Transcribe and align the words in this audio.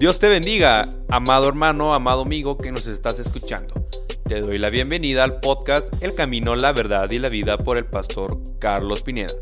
Dios 0.00 0.18
te 0.18 0.30
bendiga, 0.30 0.86
amado 1.10 1.46
hermano, 1.46 1.92
amado 1.92 2.22
amigo 2.22 2.56
que 2.56 2.72
nos 2.72 2.86
estás 2.86 3.18
escuchando. 3.18 3.86
Te 4.24 4.40
doy 4.40 4.58
la 4.58 4.70
bienvenida 4.70 5.24
al 5.24 5.40
podcast 5.40 6.02
El 6.02 6.14
Camino, 6.14 6.56
la 6.56 6.72
Verdad 6.72 7.10
y 7.10 7.18
la 7.18 7.28
Vida 7.28 7.58
por 7.58 7.76
el 7.76 7.84
pastor 7.84 8.40
Carlos 8.58 9.02
Pineda. 9.02 9.34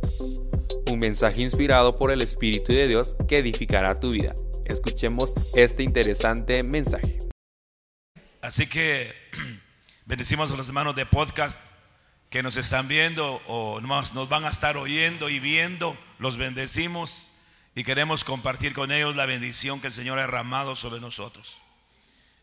Un 0.91 0.99
mensaje 0.99 1.43
inspirado 1.43 1.97
por 1.97 2.11
el 2.11 2.23
Espíritu 2.23 2.73
de 2.73 2.89
Dios 2.89 3.15
que 3.29 3.39
edificará 3.39 4.01
tu 4.01 4.11
vida. 4.11 4.35
Escuchemos 4.65 5.33
este 5.55 5.85
interesante 5.85 6.65
mensaje. 6.65 7.19
Así 8.43 8.69
que 8.69 9.15
bendecimos 10.07 10.51
a 10.51 10.57
los 10.57 10.67
hermanos 10.67 10.97
de 10.97 11.07
podcast 11.07 11.61
que 12.31 12.43
nos 12.43 12.57
están 12.57 12.89
viendo 12.89 13.41
o 13.47 13.81
nos, 13.81 14.29
van 14.29 14.45
a 14.45 14.49
estar 14.49 14.77
oyendo 14.77 15.31
y 15.31 15.39
viendo. 15.39 15.97
Los 16.19 16.37
bendecimos 16.37 17.31
y 17.75 17.85
queremos 17.85 18.25
compartir 18.25 18.73
con 18.73 18.91
ellos 18.91 19.17
la 19.17 19.27
bendición 19.27 19.81
que 19.81 19.89
el 19.89 19.93
Señor 19.93 20.19
ha 20.19 20.23
derramado 20.23 20.75
sobre 20.77 21.01
nosotros. 21.01 21.59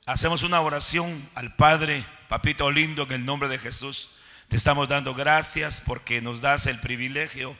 Hacemos 0.05 0.43
una 0.43 0.61
oración 0.61 1.27
al 1.35 1.55
Padre, 1.55 2.05
papito 2.29 2.69
lindo, 2.69 3.03
en 3.03 3.11
el 3.11 3.25
nombre 3.25 3.49
de 3.49 3.57
Jesús. 3.57 4.11
Te 4.49 4.57
estamos 4.57 4.87
dando 4.87 5.15
gracias 5.15 5.81
porque 5.81 6.21
nos 6.21 6.41
das 6.41 6.67
el 6.67 6.79
privilegio, 6.79 7.55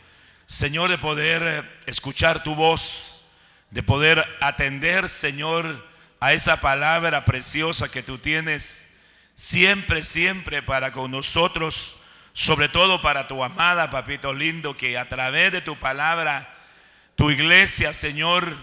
Señor, 0.45 0.91
de 0.91 0.99
poder 0.99 1.41
eh, 1.43 1.79
escuchar 1.87 2.43
tu 2.43 2.53
voz, 2.53 3.23
de 3.71 3.81
poder 3.81 4.23
atender, 4.41 5.09
Señor, 5.09 5.83
a 6.19 6.33
esa 6.33 6.61
palabra 6.61 7.25
preciosa 7.25 7.89
que 7.89 8.03
tú 8.03 8.19
tienes 8.19 8.95
siempre, 9.33 10.03
siempre 10.03 10.61
para 10.61 10.91
con 10.91 11.11
nosotros, 11.11 11.97
sobre 12.33 12.69
todo 12.69 13.01
para 13.01 13.27
tu 13.27 13.43
amada, 13.43 13.89
papito 13.89 14.33
lindo, 14.33 14.75
que 14.75 14.97
a 14.97 15.09
través 15.09 15.51
de 15.51 15.61
tu 15.61 15.75
palabra 15.77 16.54
tu 17.15 17.31
iglesia, 17.31 17.93
Señor, 17.93 18.55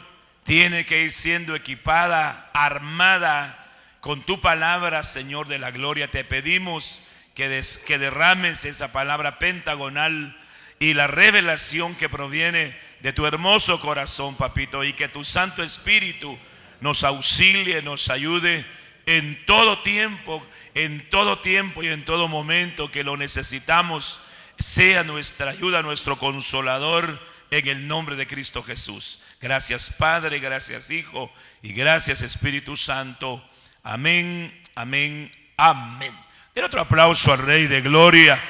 tiene 0.45 0.85
que 0.85 1.05
ir 1.05 1.13
siendo 1.13 1.55
equipada, 1.55 2.51
armada 2.53 3.59
con 4.01 4.23
tu 4.23 4.41
palabra, 4.41 5.03
Señor 5.03 5.47
de 5.47 5.59
la 5.59 5.71
gloria. 5.71 6.11
Te 6.11 6.25
pedimos 6.25 7.03
que, 7.35 7.63
que 7.87 7.99
derrames 7.99 8.65
esa 8.65 8.93
palabra 8.93 9.39
pentagonal 9.39 10.39
y 10.79 10.95
la 10.95 11.07
revelación 11.07 11.95
que 11.95 12.09
proviene 12.09 12.77
de 13.01 13.13
tu 13.13 13.25
hermoso 13.27 13.81
corazón, 13.81 14.37
papito, 14.37 14.85
y 14.85 14.93
que 14.93 15.09
tu 15.09 15.25
Santo 15.25 15.63
Espíritu 15.63 16.39
nos 16.81 17.05
auxilie, 17.05 17.81
nos 17.83 18.11
ayude 18.11 18.67
en 19.07 19.47
todo 19.47 19.79
tiempo, 19.79 20.45
en 20.75 21.09
todo 21.09 21.39
tiempo 21.39 21.83
y 21.83 21.89
en 21.89 22.05
todo 22.05 22.29
momento 22.29 22.91
que 22.91 23.05
lo 23.05 23.17
necesitamos, 23.17 24.21
sea 24.59 25.05
nuestra 25.05 25.53
ayuda, 25.53 25.83
nuestro 25.83 26.19
consolador 26.19 27.32
en 27.53 27.69
el 27.69 27.87
nombre 27.87 28.17
de 28.17 28.27
Cristo 28.27 28.63
Jesús. 28.63 29.21
Gracias 29.39 29.91
Padre, 29.91 30.39
gracias 30.39 30.91
Hijo 30.91 31.31
y 31.61 31.75
gracias 31.75 32.23
Espíritu 32.23 32.77
Santo. 32.77 33.47
Amén, 33.83 34.59
amén, 34.75 35.31
amén. 35.59 36.19
Den 36.55 36.65
otro 36.65 36.81
aplauso 36.81 37.31
al 37.31 37.39
Rey 37.39 37.67
de 37.67 37.83
Gloria. 37.83 38.43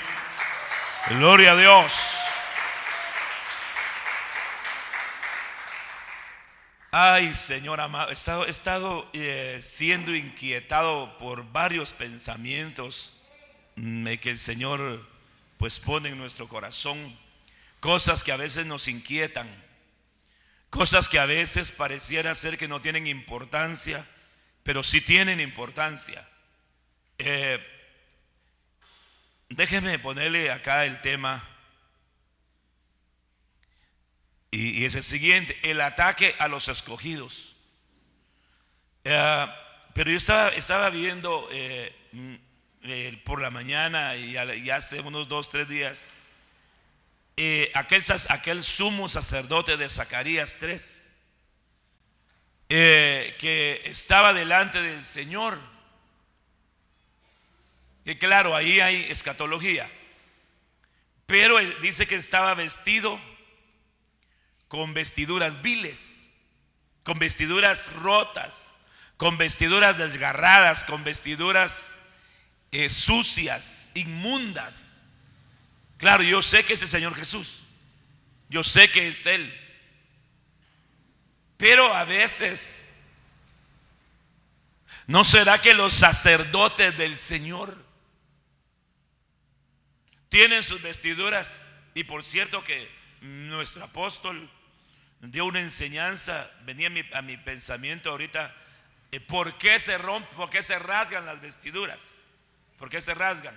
Gloria 1.08 1.52
a 1.52 1.56
Dios. 1.56 2.18
Ay, 6.92 7.34
Señor 7.34 7.80
amado, 7.80 8.10
he 8.10 8.12
estado, 8.12 8.46
estado 8.46 9.10
eh, 9.14 9.58
siendo 9.62 10.14
inquietado 10.14 11.18
por 11.18 11.50
varios 11.50 11.92
pensamientos 11.92 13.26
mm, 13.74 14.14
que 14.20 14.30
el 14.30 14.38
Señor 14.38 15.04
pues 15.56 15.80
pone 15.80 16.10
en 16.10 16.18
nuestro 16.18 16.46
corazón 16.46 17.16
cosas 17.82 18.22
que 18.22 18.30
a 18.30 18.36
veces 18.36 18.64
nos 18.64 18.86
inquietan, 18.86 19.50
cosas 20.70 21.08
que 21.08 21.18
a 21.18 21.26
veces 21.26 21.72
pareciera 21.72 22.32
ser 22.36 22.56
que 22.56 22.68
no 22.68 22.80
tienen 22.80 23.08
importancia, 23.08 24.06
pero 24.62 24.84
sí 24.84 25.00
tienen 25.00 25.40
importancia. 25.40 26.24
Eh, 27.18 27.58
déjeme 29.48 29.98
ponerle 29.98 30.52
acá 30.52 30.84
el 30.84 31.00
tema. 31.00 31.42
Y, 34.52 34.84
es 34.84 34.94
el 34.94 35.02
siguiente, 35.02 35.58
el 35.68 35.80
ataque 35.80 36.36
a 36.38 36.46
los 36.46 36.68
escogidos. 36.68 37.56
Eh, 39.02 39.46
pero 39.92 40.08
yo 40.08 40.18
estaba, 40.18 40.88
viendo 40.90 41.48
eh, 41.50 41.92
mm, 42.12 43.24
por 43.24 43.40
la 43.40 43.50
mañana 43.50 44.14
y 44.14 44.70
hace 44.70 45.00
unos 45.00 45.28
dos, 45.28 45.48
tres 45.48 45.68
días 45.68 46.18
eh, 47.36 47.70
aquel, 47.74 48.02
aquel, 48.28 48.62
sumo 48.62 49.08
sacerdote 49.08 49.76
de 49.76 49.88
Zacarías 49.88 50.56
3, 50.58 51.10
eh, 52.68 53.36
que 53.38 53.82
estaba 53.86 54.32
delante 54.32 54.80
del 54.80 55.02
Señor. 55.02 55.60
Y 58.04 58.16
claro, 58.16 58.56
ahí 58.56 58.80
hay 58.80 59.06
escatología. 59.10 59.90
Pero 61.26 61.58
dice 61.80 62.06
que 62.06 62.16
estaba 62.16 62.54
vestido 62.54 63.18
con 64.68 64.92
vestiduras 64.94 65.62
viles, 65.62 66.26
con 67.04 67.18
vestiduras 67.18 67.92
rotas, 67.94 68.76
con 69.16 69.38
vestiduras 69.38 69.96
desgarradas, 69.96 70.84
con 70.84 71.04
vestiduras 71.04 72.00
eh, 72.72 72.88
sucias, 72.88 73.92
inmundas. 73.94 75.01
Claro, 76.02 76.24
yo 76.24 76.42
sé 76.42 76.64
que 76.64 76.72
es 76.72 76.82
el 76.82 76.88
Señor 76.88 77.14
Jesús. 77.14 77.62
Yo 78.48 78.64
sé 78.64 78.90
que 78.90 79.06
es 79.06 79.24
Él. 79.24 79.56
Pero 81.56 81.94
a 81.94 82.04
veces, 82.04 82.92
¿no 85.06 85.22
será 85.22 85.62
que 85.62 85.74
los 85.74 85.92
sacerdotes 85.92 86.98
del 86.98 87.16
Señor 87.16 87.78
tienen 90.28 90.64
sus 90.64 90.82
vestiduras? 90.82 91.68
Y 91.94 92.02
por 92.02 92.24
cierto 92.24 92.64
que 92.64 92.90
nuestro 93.20 93.84
apóstol 93.84 94.50
dio 95.20 95.44
una 95.44 95.60
enseñanza, 95.60 96.50
venía 96.64 96.90
a 97.12 97.22
mi, 97.22 97.36
pensamiento 97.36 98.10
ahorita, 98.10 98.52
eh, 99.12 99.20
¿por 99.20 99.56
qué 99.56 99.78
se 99.78 99.96
rompen, 99.98 100.36
por 100.36 100.50
qué 100.50 100.64
se 100.64 100.80
rasgan 100.80 101.26
las 101.26 101.40
vestiduras? 101.40 102.26
¿Por 102.76 102.90
qué 102.90 103.00
se 103.00 103.14
rasgan? 103.14 103.54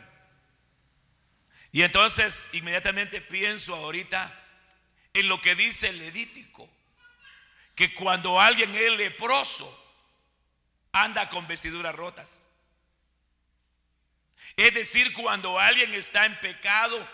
Y 1.75 1.83
entonces 1.83 2.51
inmediatamente 2.53 3.19
pienso 3.19 3.75
ahorita 3.75 4.33
en 5.13 5.27
lo 5.27 5.41
que 5.41 5.55
dice 5.55 5.89
el 5.89 5.99
Levítico, 5.99 6.69
que 7.75 7.93
cuando 7.93 8.39
alguien 8.39 8.73
es 8.73 8.93
leproso, 8.93 9.67
anda 10.93 11.27
con 11.27 11.45
vestiduras 11.47 11.93
rotas. 11.93 12.47
Es 14.55 14.73
decir, 14.73 15.11
cuando 15.11 15.59
alguien 15.59 15.93
está 15.93 16.25
en 16.25 16.39
pecado, 16.39 17.05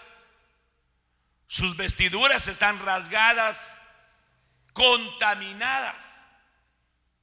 sus 1.48 1.76
vestiduras 1.76 2.48
están 2.48 2.86
rasgadas, 2.86 3.84
contaminadas. 4.74 6.24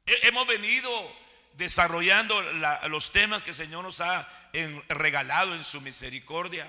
Hemos 0.07 0.45
venido 0.49 0.91
desarrollando 1.53 2.43
los 2.89 3.13
temas 3.13 3.45
que 3.45 3.51
el 3.51 3.57
Señor 3.57 3.85
nos 3.85 4.01
ha 4.01 4.29
regalado 4.89 5.55
en 5.55 5.63
su 5.63 5.81
misericordia. 5.81 6.69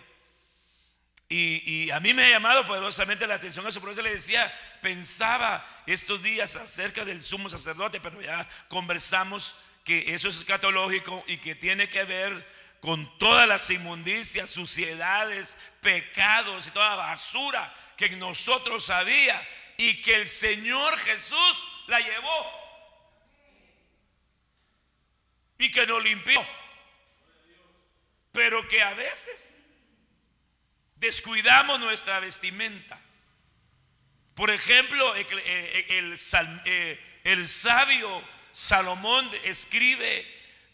Y, 1.32 1.92
a 1.92 2.00
mí 2.00 2.12
me 2.12 2.26
ha 2.26 2.30
llamado 2.30 2.66
poderosamente 2.66 3.28
la 3.28 3.36
atención 3.36 3.68
eso, 3.68 3.80
por 3.80 3.92
eso 3.92 4.02
le 4.02 4.14
decía, 4.14 4.52
pensaba 4.82 5.64
estos 5.86 6.24
días 6.24 6.56
acerca 6.56 7.06
del 7.06 7.22
sumo 7.22 7.50
sacerdote, 7.50 8.02
pero 8.02 8.20
ya 8.20 8.50
conversamos 8.68 9.56
que 9.84 10.12
eso 10.12 10.30
es 10.30 10.40
escatológico 10.40 11.24
y 11.28 11.38
que 11.38 11.54
tiene 11.54 11.88
que 11.88 12.04
ver 12.04 12.48
con 12.82 13.20
todas 13.20 13.48
las 13.48 13.70
inmundicias, 13.70 14.50
suciedades, 14.50 15.58
pecados 15.82 16.68
y 16.68 16.72
toda 16.72 16.96
basura 16.96 17.76
que 17.96 18.08
en 18.08 18.18
nosotros 18.18 18.90
había 18.90 19.40
y 19.78 20.02
que 20.02 20.16
el 20.16 20.28
Señor 20.28 20.98
Jesús 20.98 21.68
la 21.88 22.00
llevó 22.00 22.60
y 25.60 25.70
que 25.70 25.86
nos 25.86 26.04
limpió. 26.04 26.44
Pero 28.32 28.68
que 28.68 28.82
a 28.82 28.94
veces 28.94 29.59
descuidamos 31.00 31.80
nuestra 31.80 32.20
vestimenta. 32.20 33.00
Por 34.36 34.52
ejemplo, 34.52 35.16
el, 35.16 36.18
eh, 36.66 37.48
sabio 37.48 38.24
Salomón 38.52 39.30
escribe 39.44 40.26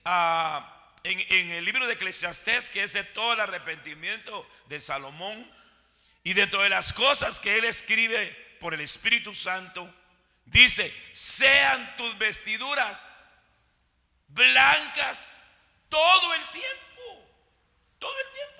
ah, 0.04 0.94
en, 1.04 1.52
el 1.52 1.66
libro 1.66 1.88
de 1.88 1.94
Eclesiastés, 1.94 2.70
que 2.70 2.84
es 2.84 3.14
todo 3.14 3.34
el 3.34 3.40
arrepentimiento 3.40 4.48
de 4.68 4.80
Salomón, 4.80 5.50
y 6.24 6.34
dentro 6.34 6.62
de 6.64 6.70
las 6.70 6.94
cosas 6.94 7.40
que 7.40 7.58
él 7.58 7.66
escribe 7.66 8.30
por 8.60 8.74
el 8.74 8.82
Espíritu 8.82 9.34
Santo, 9.34 9.94
dice, 10.46 10.92
sean 11.14 11.96
tus 11.98 12.18
vestiduras 12.18 13.24
blancas 14.28 15.44
todo 15.90 16.34
el 16.34 16.42
tiempo, 16.50 17.30
todo 18.00 18.14
el 18.18 18.34
tiempo. 18.34 18.55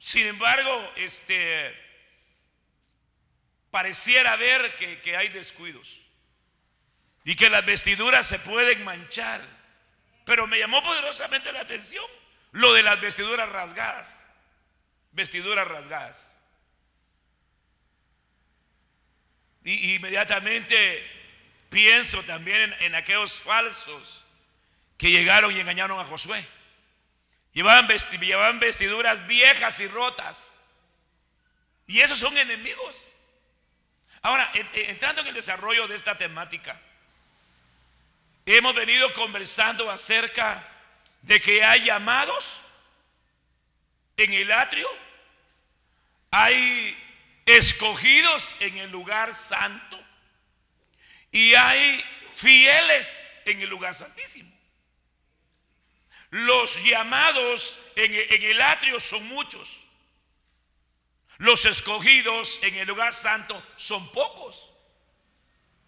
Sin 0.00 0.26
embargo, 0.26 0.92
este, 0.96 1.78
pareciera 3.70 4.34
ver 4.36 4.74
que, 4.74 5.16
hay 5.16 5.28
descuidos. 5.28 6.00
y 7.22 7.36
que 7.36 7.50
las 7.50 7.64
vestiduras 7.66 8.26
se 8.26 8.38
pueden 8.38 8.82
manchar. 8.82 9.42
Pero 10.24 10.46
me 10.46 10.58
llamó 10.58 10.82
poderosamente 10.82 11.52
la 11.52 11.60
atención 11.60 12.04
lo 12.52 12.72
de 12.72 12.82
las 12.82 12.98
vestiduras 12.98 13.48
rasgadas. 13.50 14.30
Vestiduras 15.12 15.68
rasgadas. 15.68 16.40
Y 19.64 19.96
inmediatamente 19.96 21.06
pienso 21.68 22.22
también 22.22 22.74
en, 22.80 22.94
aquellos 22.94 23.34
falsos 23.34 24.24
que 24.96 25.10
llegaron 25.10 25.54
y 25.54 25.60
engañaron 25.60 26.00
a 26.00 26.04
Josué. 26.04 26.42
Llevaban, 27.52 27.88
llevaban 27.88 28.60
vestiduras 28.60 29.26
viejas 29.26 29.80
y 29.80 29.88
rotas. 29.88 30.60
Y 31.86 32.00
esos 32.00 32.18
son 32.18 32.36
enemigos. 32.38 33.10
Ahora, 34.22 34.50
entrando 34.74 35.22
en 35.22 35.28
el 35.28 35.34
desarrollo 35.34 35.88
de 35.88 35.96
esta 35.96 36.16
temática, 36.16 36.80
hemos 38.46 38.74
venido 38.74 39.12
conversando 39.14 39.90
acerca 39.90 40.66
de 41.22 41.40
que 41.40 41.64
hay 41.64 41.84
llamados 41.84 42.62
en 44.16 44.32
el 44.32 44.52
atrio, 44.52 44.88
hay 46.30 46.96
escogidos 47.46 48.60
en 48.60 48.76
el 48.78 48.90
lugar 48.90 49.34
santo 49.34 49.98
y 51.32 51.54
hay 51.54 52.04
fieles 52.28 53.28
en 53.46 53.60
el 53.62 53.68
lugar 53.68 53.94
santísimo. 53.94 54.59
Los 56.30 56.82
llamados 56.84 57.90
en, 57.96 58.14
el 58.14 58.60
atrio 58.60 59.00
son 59.00 59.26
muchos. 59.28 59.82
Los 61.38 61.64
escogidos 61.64 62.62
en 62.62 62.76
el 62.76 62.86
lugar 62.86 63.12
santo 63.12 63.60
son 63.76 64.10
pocos. 64.12 64.70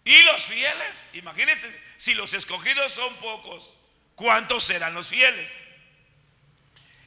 Y 0.03 0.21
los 0.23 0.43
fieles, 0.43 1.11
imagínense, 1.13 1.81
si 1.95 2.13
los 2.13 2.33
escogidos 2.33 2.91
son 2.91 3.15
pocos, 3.17 3.77
¿cuántos 4.15 4.65
serán 4.65 4.93
los 4.93 5.07
fieles? 5.07 5.67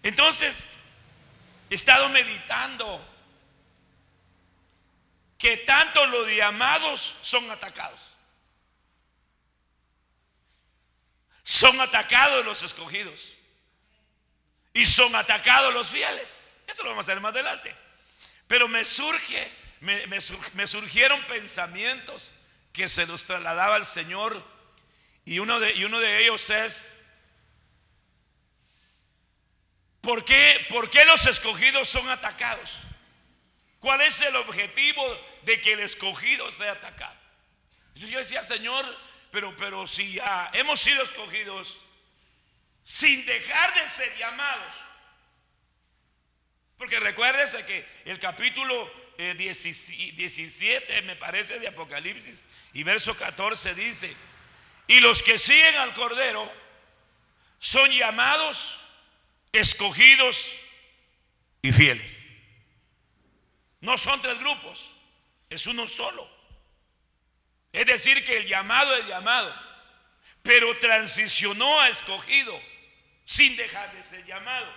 Entonces, 0.02 0.74
he 1.68 1.74
estado 1.74 2.08
meditando 2.08 3.04
que 5.36 5.58
tanto 5.58 6.06
los 6.06 6.28
llamados 6.28 7.00
son 7.20 7.50
atacados. 7.50 8.15
Son 11.46 11.80
atacados 11.80 12.44
los 12.44 12.64
escogidos. 12.64 13.32
Y 14.74 14.84
son 14.84 15.14
atacados 15.14 15.72
los 15.72 15.88
fieles. 15.88 16.50
Eso 16.66 16.82
lo 16.82 16.90
vamos 16.90 17.08
a 17.08 17.12
ver 17.12 17.20
más 17.20 17.30
adelante. 17.30 17.72
Pero 18.48 18.66
me 18.66 18.84
surge, 18.84 19.48
me, 19.80 20.66
surgieron 20.66 21.22
pensamientos 21.26 22.34
que 22.72 22.88
se 22.88 23.06
los 23.06 23.26
trasladaba 23.26 23.76
al 23.76 23.86
Señor. 23.86 24.44
Y 25.24 25.38
uno 25.38 25.60
de, 25.60 25.86
uno 25.86 26.00
de 26.00 26.24
ellos 26.24 26.50
es, 26.50 27.00
¿por 30.00 30.24
qué, 30.24 30.66
¿por 30.68 30.90
qué 30.90 31.04
los 31.04 31.26
escogidos 31.26 31.88
son 31.88 32.10
atacados? 32.10 32.82
¿Cuál 33.78 34.00
es 34.00 34.20
el 34.20 34.34
objetivo 34.34 35.04
de 35.42 35.60
que 35.60 35.74
el 35.74 35.80
escogido 35.80 36.50
sea 36.50 36.72
atacado? 36.72 37.14
Yo 37.94 38.18
decía, 38.18 38.42
Señor, 38.42 39.05
pero, 39.36 39.54
pero 39.54 39.86
si 39.86 40.14
ya 40.14 40.50
hemos 40.54 40.80
sido 40.80 41.02
escogidos 41.02 41.84
sin 42.82 43.26
dejar 43.26 43.74
de 43.74 43.86
ser 43.86 44.16
llamados. 44.16 44.72
Porque 46.78 46.98
recuérdese 46.98 47.66
que 47.66 47.86
el 48.06 48.18
capítulo 48.18 48.90
17, 49.18 50.96
eh, 50.96 51.02
me 51.02 51.16
parece, 51.16 51.58
de 51.58 51.68
Apocalipsis, 51.68 52.46
y 52.72 52.82
verso 52.82 53.14
14 53.14 53.74
dice, 53.74 54.16
y 54.86 55.00
los 55.00 55.22
que 55.22 55.36
siguen 55.36 55.74
al 55.74 55.92
Cordero 55.92 56.50
son 57.58 57.90
llamados, 57.90 58.86
escogidos 59.52 60.56
y 61.60 61.72
fieles. 61.72 62.38
No 63.82 63.98
son 63.98 64.22
tres 64.22 64.38
grupos, 64.38 64.96
es 65.50 65.66
uno 65.66 65.86
solo. 65.86 66.35
Es 67.72 67.86
decir, 67.86 68.24
que 68.24 68.38
el 68.38 68.46
llamado 68.46 68.94
es 68.96 69.06
llamado, 69.06 69.54
pero 70.42 70.78
transicionó 70.78 71.80
a 71.80 71.88
escogido 71.88 72.58
sin 73.24 73.56
dejar 73.56 73.94
de 73.94 74.02
ser 74.02 74.24
llamado. 74.24 74.72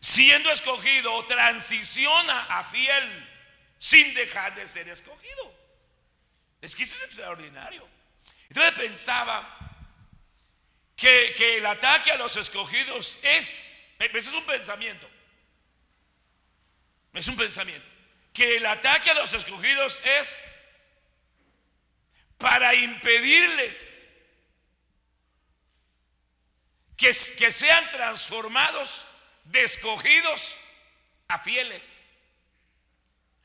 Siendo 0.00 0.50
escogido, 0.50 1.26
transiciona 1.26 2.46
a 2.46 2.64
fiel 2.64 3.28
sin 3.78 4.14
dejar 4.14 4.54
de 4.54 4.66
ser 4.66 4.88
escogido. 4.88 5.62
Es 6.60 6.76
que 6.76 6.84
eso 6.84 6.94
es 6.96 7.02
extraordinario. 7.04 7.88
Entonces 8.48 8.74
pensaba 8.74 9.58
que, 10.94 11.34
que 11.36 11.56
el 11.56 11.66
ataque 11.66 12.12
a 12.12 12.16
los 12.16 12.36
escogidos 12.36 13.18
es, 13.22 13.80
ese 13.98 14.18
es 14.18 14.34
un 14.34 14.44
pensamiento, 14.44 15.08
es 17.14 17.26
un 17.28 17.36
pensamiento, 17.36 17.86
que 18.32 18.58
el 18.58 18.66
ataque 18.66 19.10
a 19.10 19.14
los 19.14 19.32
escogidos 19.32 20.00
es 20.04 20.51
para 22.42 22.74
impedirles 22.74 24.10
que, 26.96 27.14
sean 27.14 27.88
transformados 27.92 29.06
de 29.44 29.62
escogidos 29.62 30.56
a 31.28 31.38
fieles. 31.38 32.10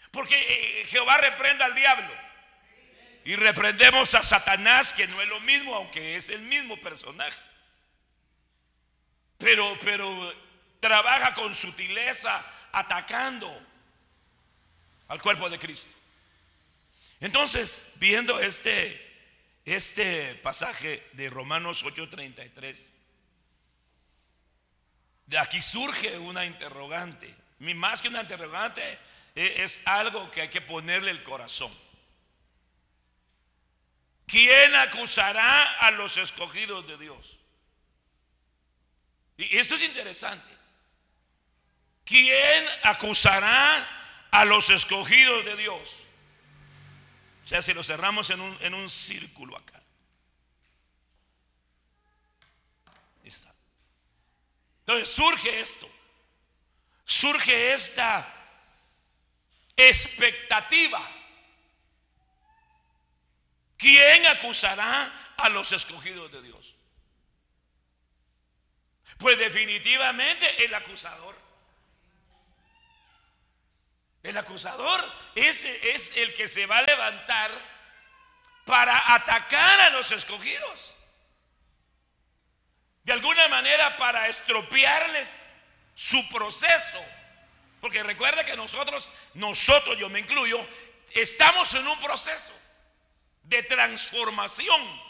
Porque 0.09 0.35
eh, 0.35 0.85
Jehová 0.88 1.17
reprenda 1.17 1.65
al 1.65 1.75
diablo. 1.75 2.11
Y 3.23 3.35
reprendemos 3.35 4.15
a 4.15 4.23
Satanás, 4.23 4.94
que 4.94 5.07
no 5.07 5.21
es 5.21 5.27
lo 5.27 5.41
mismo, 5.41 5.75
aunque 5.75 6.15
es 6.15 6.29
el 6.29 6.41
mismo 6.41 6.75
personaje. 6.77 7.41
Pero 9.38 9.77
trabaja 10.79 11.35
con 11.35 11.53
sutileza, 11.53 12.44
atacando 12.71 13.47
al 15.07 15.21
cuerpo 15.21 15.49
de 15.49 15.59
Cristo. 15.59 15.96
Entonces, 17.19 17.92
viendo 17.96 18.40
este, 18.40 19.02
este 19.66 20.36
pasaje 20.36 21.08
de 21.14 21.30
Romanos 21.30 21.84
8:33, 21.84 22.98
de 25.25 25.38
aquí 25.38 25.62
surge 25.62 26.18
una 26.18 26.46
interrogante. 26.46 27.34
Más 27.60 28.02
que 28.02 28.08
una 28.08 28.22
interrogante, 28.22 29.00
e, 29.36 29.64
es 29.64 29.86
algo 29.86 30.30
que 30.31 30.42
hay 30.42 30.50
que 30.50 30.62
ponerle 30.62 31.12
el 31.12 31.24
corazón. 31.24 31.72
¿Quién 34.28 34.75
acusará 34.75 35.74
a 35.80 35.92
los 35.92 36.18
escogidos 36.18 36.86
de 36.88 36.98
Dios? 36.98 37.38
Y 39.38 39.57
esto 39.57 39.76
es 39.76 39.83
interesante. 39.83 40.54
¿Quién 42.04 42.66
acusará 42.83 44.28
a 44.31 44.45
los 44.45 44.69
escogidos 44.69 45.45
de 45.45 45.56
Dios? 45.56 46.06
O 47.47 47.49
sea, 47.49 47.61
si 47.61 47.73
lo 47.73 47.81
cerramos 47.81 48.30
en 48.30 48.42
un, 48.42 48.57
en 48.59 48.73
un 48.73 48.89
círculo 48.89 49.56
acá. 49.56 49.81
Está. 53.23 53.56
Entonces 54.80 55.07
surge 55.07 55.61
esto. 55.61 55.89
Surge 57.06 57.71
esta 57.71 58.27
expectativa. 59.77 61.01
¿Quién 63.77 64.25
acusará 64.25 65.33
a 65.37 65.47
los 65.47 65.71
escogidos 65.71 66.30
de 66.30 66.42
Dios? 66.42 66.75
Pues 69.18 69.39
definitivamente 69.39 70.66
el 70.66 70.73
acusador. 70.75 71.46
El 74.28 74.36
acusador 74.36 75.10
es, 75.36 75.64
el 76.18 76.34
que 76.34 76.50
se 76.50 76.66
va 76.66 76.80
a 76.80 76.81
levantar 76.81 77.50
para 78.66 79.16
atacar 79.16 79.80
a 79.80 79.90
los 79.92 80.12
escogidos. 80.12 80.94
De 83.04 83.14
alguna 83.14 83.48
manera 83.48 83.96
para 83.96 84.28
estropearles 84.28 85.56
su 85.96 86.28
proceso. 86.28 87.02
Porque 87.80 88.04
recuerda 88.04 88.44
que 88.44 88.57
nosotros, 88.57 89.10
nosotros, 89.34 89.98
yo 89.98 90.10
me 90.10 90.19
incluyo, 90.19 90.60
estamos 91.12 91.74
en 91.76 91.88
un 91.88 91.98
proceso 92.02 92.52
de 93.44 93.64
transformación 93.64 95.02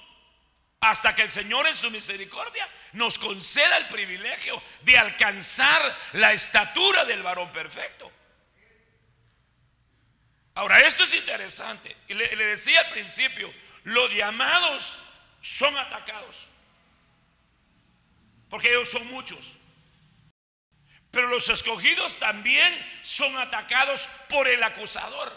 hasta 0.80 1.16
que 1.16 1.24
el 1.24 1.30
Señor 1.32 1.66
en 1.66 1.74
su 1.74 1.90
misericordia 1.90 2.70
nos 2.92 3.18
conceda 3.18 3.78
el 3.78 3.88
privilegio 3.88 4.62
de 4.82 4.96
alcanzar 4.96 5.98
la 6.14 6.34
estatura 6.34 7.04
del 7.04 7.24
varón 7.24 7.52
perfecto. 7.52 8.12
Ahora, 10.58 10.80
esto 10.80 11.04
es 11.04 11.14
interesante. 11.14 11.96
Y 12.08 12.16
le, 12.16 12.36
decía 12.36 12.80
al 12.80 12.90
principio, 12.90 13.54
los 13.84 14.12
llamados 14.12 15.00
son 15.40 15.78
atacados. 15.78 16.48
Porque 18.50 18.70
ellos 18.70 18.90
son 18.90 19.06
muchos. 19.06 19.58
Pero 21.12 21.28
los 21.28 21.48
escogidos 21.50 22.18
también 22.18 22.74
son 23.04 23.38
atacados 23.38 24.10
por 24.30 24.48
el 24.48 24.64
acusador. 24.64 25.32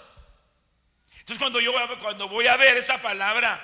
Entonces 1.19 1.39
cuando 1.39 1.61
yo 1.61 1.75
cuando 2.00 2.27
voy 2.27 2.47
a 2.47 2.57
ver 2.57 2.79
esa 2.79 3.03
palabra 3.03 3.61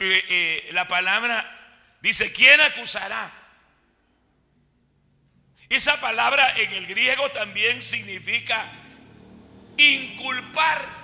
eh, 0.00 0.24
eh, 0.28 0.70
la 0.72 0.88
palabra 0.88 1.96
dice, 2.00 2.32
¿quién 2.32 2.60
acusará? 2.60 3.30
Esa 5.68 6.00
palabra 6.00 6.52
en 6.56 6.72
el 6.72 6.86
griego 6.88 7.30
también 7.30 7.80
significa 7.80 8.79
inculpar. 9.80 11.00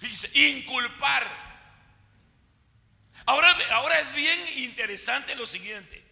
Dice, 0.00 0.30
inculpar. 0.38 1.26
Ahora, 3.26 3.56
ahora 3.72 4.00
es 4.00 4.12
bien 4.12 4.40
interesante 4.58 5.34
lo 5.34 5.46
siguiente. 5.46 6.04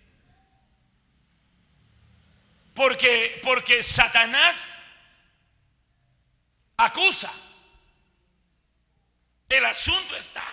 Porque, 2.75 3.41
porque 3.43 3.83
Satanás 3.83 4.87
acusa. 6.77 7.33
El 9.49 9.65
asunto 9.65 10.17
está 10.17 10.45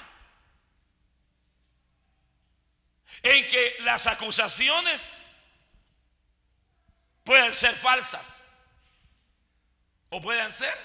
en 3.23 3.47
que 3.47 3.77
las 3.79 4.05
acusaciones 4.05 5.25
pueden 7.23 7.53
ser 7.53 7.73
falsas 7.73 8.47
o 10.13 10.21
pueden 10.21 10.51
ser 10.51 10.77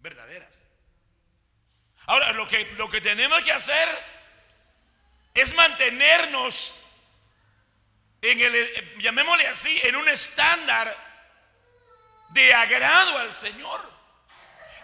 verdaderas. 0.00 0.66
Ahora, 2.06 2.32
lo 2.32 2.48
que, 2.48 2.64
lo 2.78 2.88
que 2.88 3.02
tenemos 3.02 3.42
que 3.44 3.52
hacer 3.52 3.88
es 5.34 5.54
mantenernos 5.54 6.86
en 8.22 8.40
el, 8.40 8.98
llamémosle 9.00 9.46
así, 9.46 9.78
en 9.82 9.96
un 9.96 10.08
estándar 10.08 10.96
de 12.30 12.54
agrado 12.54 13.18
al 13.18 13.32
Señor. 13.34 13.90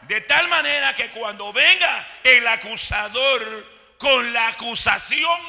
De 0.03 0.21
tal 0.21 0.49
manera 0.49 0.95
que 0.95 1.11
cuando 1.11 1.55
venga 1.55 2.07
el 2.23 2.47
acusador 2.47 3.97
con 3.97 4.31
la 4.35 4.49
acusación, 4.49 5.41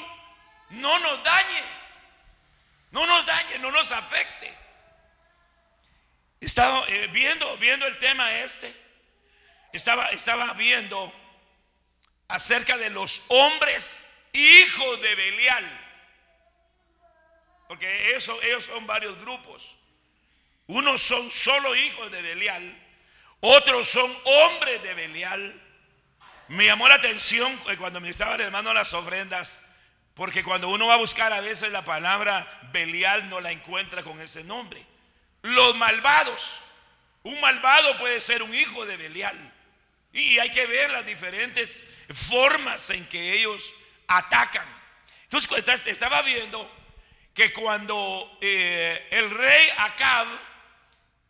no 0.70 0.98
nos 1.00 1.22
dañe, 1.22 1.64
no 2.92 3.06
nos 3.06 3.26
dañe, 3.26 3.60
no 3.60 3.72
nos 3.72 3.92
afecte. 3.92 4.57
Estaba 6.40 6.86
eh, 6.88 7.08
viendo, 7.12 7.58
viendo 7.58 7.88
el 7.88 7.98
tema 7.98 8.32
este, 8.40 8.74
estaba, 9.74 10.08
estaba 10.10 10.54
viendo 10.54 11.14
acerca 12.28 12.78
de 12.78 12.90
los 12.90 13.24
hombres 13.30 14.08
hijos 14.34 15.02
de 15.02 15.16
Belial. 15.16 15.84
Porque 17.68 18.16
eso, 18.16 18.40
ellos 18.44 18.66
son 18.66 18.86
varios 18.86 19.20
grupos. 19.20 19.78
Unos 20.68 21.02
son 21.02 21.32
solo 21.32 21.76
hijos 21.76 22.12
de 22.12 22.22
Belial, 22.22 22.78
otros 23.40 23.88
son 23.88 24.14
hombres 24.26 24.84
de 24.84 24.94
Belial. 24.94 25.62
Me 26.50 26.66
llamó 26.66 26.88
la 26.88 26.96
atención 26.96 27.52
eh, 27.70 27.78
cuando 27.78 28.00
me 28.00 28.10
estaban 28.10 28.40
hermano 28.42 28.74
las 28.74 28.94
ofrendas, 28.94 29.66
porque 30.14 30.44
cuando 30.44 30.70
uno 30.70 30.88
va 30.88 30.96
a 30.96 30.98
buscar 30.98 31.32
a 31.34 31.42
veces 31.42 31.72
la 31.72 31.84
palabra 31.84 32.48
Belial 32.72 33.30
no 33.30 33.40
la 33.40 33.52
encuentra 33.52 34.04
con 34.04 34.20
ese 34.22 34.44
nombre. 34.44 34.86
Los 35.48 35.76
malvados. 35.76 36.62
Un 37.24 37.40
malvado 37.40 37.98
puede 37.98 38.20
ser 38.20 38.44
un 38.44 38.54
hijo 38.54 38.86
de 38.86 38.98
Belial. 38.98 39.54
Y 40.12 40.40
hay 40.40 40.50
que 40.50 40.66
ver 40.66 40.90
las 40.90 41.06
diferentes 41.06 41.86
formas 42.10 42.90
en 42.90 43.08
que 43.08 43.34
ellos 43.34 43.74
atacan. 44.08 44.68
Entonces 45.24 45.88
estaba 45.88 46.22
viendo 46.22 46.70
que 47.34 47.54
cuando 47.54 48.38
eh, 48.42 49.08
el 49.12 49.30
rey 49.30 49.70
Acab 49.78 50.28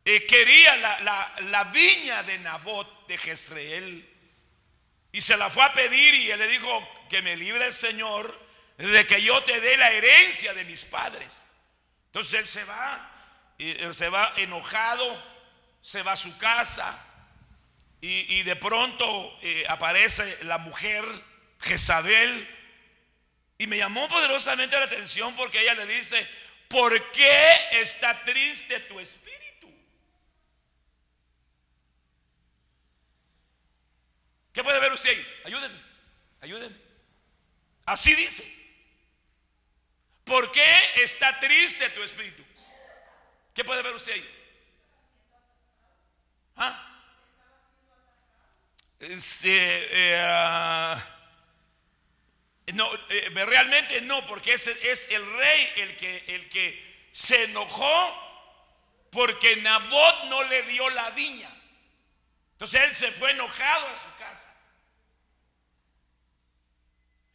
eh, 0.05 0.25
quería 0.25 0.77
la, 0.77 1.36
la, 1.41 1.63
viña 1.65 2.24
de 2.24 2.39
Nabot 2.39 3.07
de 3.07 3.17
Jezreel 3.17 4.09
y 5.12 5.21
se 5.21 5.36
la 5.36 5.50
fue 5.50 5.63
a 5.63 5.74
pedir 5.74 6.13
y 6.13 6.31
él 6.31 6.39
le 6.39 6.47
dijo 6.47 6.88
que 7.09 7.21
me 7.21 7.36
libre 7.36 7.65
el 7.65 7.74
Señor 7.74 8.39
de 8.77 9.05
que 9.05 9.21
yo 9.21 9.43
te 9.43 9.59
dé 9.59 9.75
la 9.77 9.91
herencia 9.91 10.53
de 10.53 10.63
mis 10.63 10.86
padres. 10.86 11.51
Entonces 12.05 12.39
él 12.39 12.47
se 12.47 12.63
va 12.63 13.16
se 13.57 14.09
va 14.09 14.33
enojado, 14.37 15.23
se 15.81 16.03
va 16.03 16.13
a 16.13 16.15
su 16.15 16.37
casa 16.37 17.03
y, 17.99 18.43
de 18.43 18.55
pronto 18.55 19.39
eh, 19.41 19.65
aparece 19.67 20.43
la 20.43 20.59
mujer 20.59 21.03
Jezabel 21.59 22.47
y 23.57 23.65
me 23.65 23.77
llamó 23.77 24.07
poderosamente 24.07 24.77
la 24.77 24.85
atención 24.85 25.35
porque 25.35 25.61
ella 25.61 25.73
le 25.73 25.87
dice, 25.87 26.27
¿por 26.67 27.11
qué 27.11 27.55
está 27.71 28.23
triste 28.23 28.79
tu 28.81 28.99
espíritu? 28.99 29.67
¿Qué 34.53 34.63
puede 34.63 34.79
ver 34.79 34.93
usted 34.93 35.09
ahí? 35.09 35.27
Ayúdenme, 35.45 35.81
ayúdenme. 36.41 36.77
Así 37.85 38.13
dice. 38.13 38.57
¿Por 40.23 40.51
qué 40.51 40.79
está 40.95 41.39
triste 41.39 41.89
tu 41.91 42.03
espíritu? 42.03 42.43
¿Qué 43.57 43.65
puede 43.65 43.81
ver 43.81 43.95
usted 43.95 44.13
ahí? 44.13 44.29
¿Ah? 46.57 47.01
Eh, 48.99 50.21
ah, 50.23 51.03
no, 52.67 52.87
eh, 53.09 53.31
realmente 53.47 53.99
no, 54.01 54.23
porque 54.27 54.53
es, 54.53 54.67
es 54.67 55.09
el 55.09 55.25
rey 55.37 55.73
el 55.77 55.97
que, 55.97 56.23
el 56.27 56.49
que 56.49 57.07
se 57.11 57.45
enojó 57.45 59.07
porque 59.09 59.55
Nabot 59.55 60.25
no 60.25 60.43
le 60.43 60.61
dio 60.61 60.87
la 60.91 61.09
viña. 61.09 61.49
Entonces 62.51 62.79
él 62.83 62.93
se 62.93 63.11
fue 63.11 63.31
enojado 63.31 63.87
a 63.87 63.95
su 63.95 64.15
casa. 64.19 64.55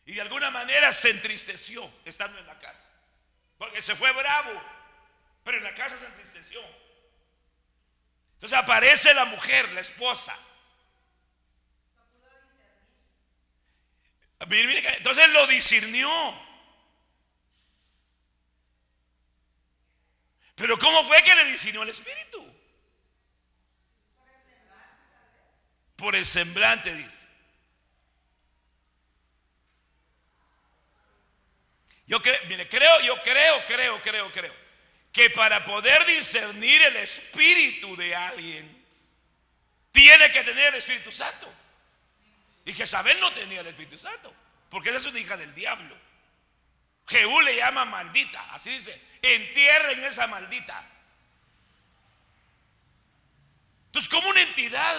Y 0.07 0.15
de 0.15 0.21
alguna 0.21 0.53
manera 0.53 0.93
se 0.93 1.11
entristeció 1.11 1.93
estando 2.05 2.39
en 2.39 2.47
la 2.47 2.61
casa. 2.61 2.85
Porque 3.59 3.83
se 3.83 3.97
fue 3.97 4.13
bravo. 4.13 4.82
Pero 5.45 5.59
en 5.59 5.65
la 5.65 5.75
casa 5.75 5.97
se 5.97 6.07
entristeció. 6.07 6.61
Entonces 8.35 8.59
aparece 8.59 9.13
la 9.15 9.25
mujer, 9.25 9.71
la 9.73 9.81
esposa. 9.81 10.37
Entonces 14.41 15.29
lo 15.29 15.47
discernió. 15.47 16.11
Pero 20.55 20.79
¿cómo 20.79 21.05
fue 21.05 21.23
que 21.23 21.35
le 21.35 21.45
discernió 21.45 21.83
el 21.83 21.89
Espíritu? 21.89 22.45
Por 25.97 26.17
el 26.17 26.27
semblante, 26.27 26.93
dice. 26.95 27.27
Yo 32.07 32.21
creo, 32.21 32.39
mire, 32.49 32.69
creo, 32.69 33.01
yo 33.01 33.23
creo, 33.23 33.65
creo, 33.67 34.03
creo, 34.03 34.33
creo 34.33 34.62
que 35.13 35.29
para 35.31 35.65
poder 35.65 36.05
discernir 36.07 36.81
el 36.83 36.97
espíritu 36.97 37.95
de 37.97 38.17
alguien, 38.17 38.85
tiene 39.93 40.33
que 40.33 40.43
tener 40.43 40.69
el 40.69 40.77
Espíritu 40.77 41.13
Santo. 41.13 41.53
Y 42.65 42.73
Jezabel 42.73 43.21
no 43.21 43.31
tenía 43.33 43.61
el 43.61 43.67
Espíritu 43.67 43.99
Santo, 43.99 44.35
porque 44.71 44.89
esa 44.89 44.99
es 44.99 45.07
una 45.07 45.21
hija 45.21 45.37
del 45.37 45.55
diablo. 45.55 45.97
Jehú 47.07 47.41
le 47.43 47.57
llama 47.57 47.85
maldita, 47.85 48.55
así 48.55 48.71
dice, 48.71 48.99
entierren 49.21 50.03
esa 50.03 50.27
maldita. 50.27 50.89
Entonces, 53.87 54.11
como 54.11 54.31
una 54.31 54.41
entidad 54.41 54.97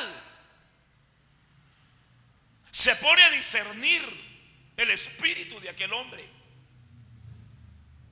se 2.72 2.96
pone 2.98 3.24
a 3.24 3.32
discernir 3.32 4.04
el 4.78 4.92
espíritu 4.92 5.60
de 5.60 5.70
aquel 5.70 5.92
hombre. 5.94 6.24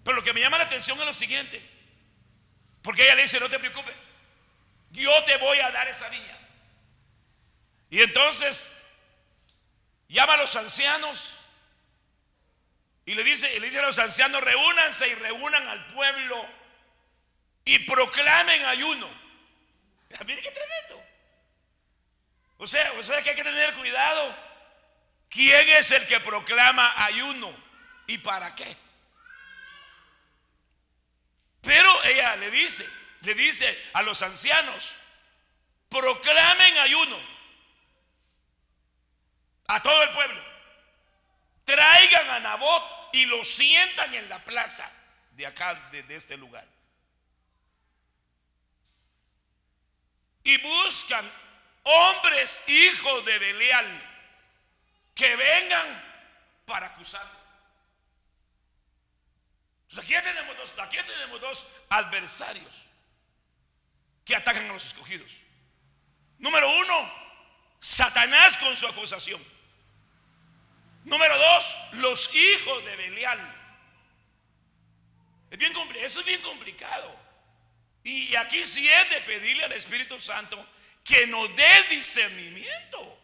Pero 0.03 0.15
lo 0.15 0.24
que 0.24 0.34
me 0.34 0.39
llama 0.39 0.58
la 0.58 0.63
atención 0.63 1.00
es 1.00 1.05
lo 1.05 1.13
siguiente. 1.13 1.62
Porque 2.81 3.03
ella 3.03 3.15
le 3.15 3.23
dice, 3.23 3.39
no 3.39 3.50
te 3.50 3.59
preocupes, 3.59 4.11
yo 4.91 5.23
te 5.23 5.38
voy 5.38 5.59
a 5.59 5.71
dar 5.71 5.88
esa 5.88 6.09
viña. 6.09 6.38
Y 7.89 8.01
entonces 8.01 8.81
llama 10.07 10.33
a 10.33 10.38
los 10.38 10.55
ancianos 10.55 11.41
y 13.05 13.15
le 13.15 13.23
dice, 13.23 13.59
le 13.59 13.67
dice 13.67 13.79
a 13.79 13.83
los 13.83 14.00
ancianos, 14.00 14.41
reúnanse 14.41 15.07
y 15.07 15.15
reúnan 15.15 15.67
al 15.67 15.88
pueblo 15.88 16.47
y 17.65 17.79
proclamen 17.79 18.65
ayuno. 18.65 19.07
Mire 20.25 20.41
qué 20.41 20.51
tremendo. 20.51 21.03
O 22.57 22.67
sea, 22.67 22.91
o 22.93 23.03
sea 23.03 23.21
que 23.21 23.31
hay 23.31 23.35
que 23.35 23.43
tener 23.43 23.73
cuidado. 23.75 24.35
¿Quién 25.29 25.67
es 25.69 25.91
el 25.91 26.05
que 26.07 26.19
proclama 26.19 27.05
ayuno 27.05 27.51
y 28.07 28.17
para 28.17 28.53
qué? 28.53 28.75
Pero 31.61 32.03
ella 32.05 32.35
le 32.37 32.49
dice, 32.49 32.87
le 33.21 33.33
dice 33.35 33.89
a 33.93 34.01
los 34.01 34.21
ancianos, 34.21 34.95
proclamen 35.89 36.77
ayuno 36.77 37.17
a 39.67 39.81
todo 39.81 40.03
el 40.03 40.09
pueblo. 40.11 40.43
Traigan 41.63 42.29
a 42.31 42.39
Nabot 42.39 42.83
y 43.13 43.25
lo 43.25 43.43
sientan 43.43 44.13
en 44.13 44.27
la 44.27 44.43
plaza 44.43 44.89
de 45.31 45.45
acá, 45.45 45.75
de, 45.91 46.15
este 46.15 46.35
lugar. 46.35 46.67
Y 50.43 50.57
buscan 50.57 51.29
hombres 51.83 52.63
hijos 52.67 53.25
de 53.25 53.37
Belial 53.37 54.09
que 55.13 55.35
vengan 55.35 56.03
para 56.65 56.87
acusarlo. 56.87 57.40
Aquí 59.98 60.13
tenemos 60.13 60.57
dos, 60.57 60.74
aquí 60.79 60.98
tenemos 60.98 61.41
dos 61.41 61.67
adversarios 61.89 62.86
que 64.24 64.36
atacan 64.36 64.69
a 64.69 64.74
los 64.74 64.86
escogidos. 64.86 65.41
Número 66.38 66.69
uno, 66.69 67.13
Satanás 67.79 68.57
con 68.57 68.75
su 68.75 68.88
acusación. 68.88 69.43
Número 71.03 71.38
dos, 71.38 71.77
los 71.93 72.33
hijos 72.33 72.86
de 72.86 72.95
Belial. 72.95 73.57
Es 75.50 75.57
bien, 75.57 75.74
eso 75.98 76.19
es 76.19 76.25
bien 76.25 76.41
complicado. 76.41 77.19
Y 78.03 78.36
aquí 78.36 78.65
sí 78.65 78.88
es 78.88 79.10
de 79.10 79.21
pedirle 79.21 79.65
al 79.65 79.74
Espíritu 79.74 80.19
Santo 80.19 80.65
que 81.03 81.27
nos 81.27 81.53
dé 81.55 81.77
el 81.77 81.89
discernimiento 81.89 83.19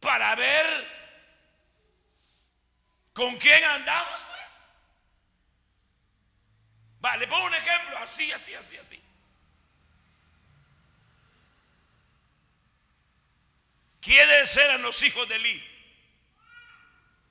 para 0.00 0.34
ver 0.34 0.98
con 3.12 3.36
quién 3.38 3.64
andamos, 3.64 4.24
Vale, 7.00 7.26
pongo 7.28 7.46
un 7.46 7.54
ejemplo 7.54 7.96
así, 7.98 8.30
así, 8.32 8.54
así, 8.54 8.76
así. 8.76 9.02
¿Quiénes 14.00 14.56
eran 14.56 14.82
los 14.82 15.02
hijos 15.02 15.28
de 15.28 15.36
Eli? 15.36 15.64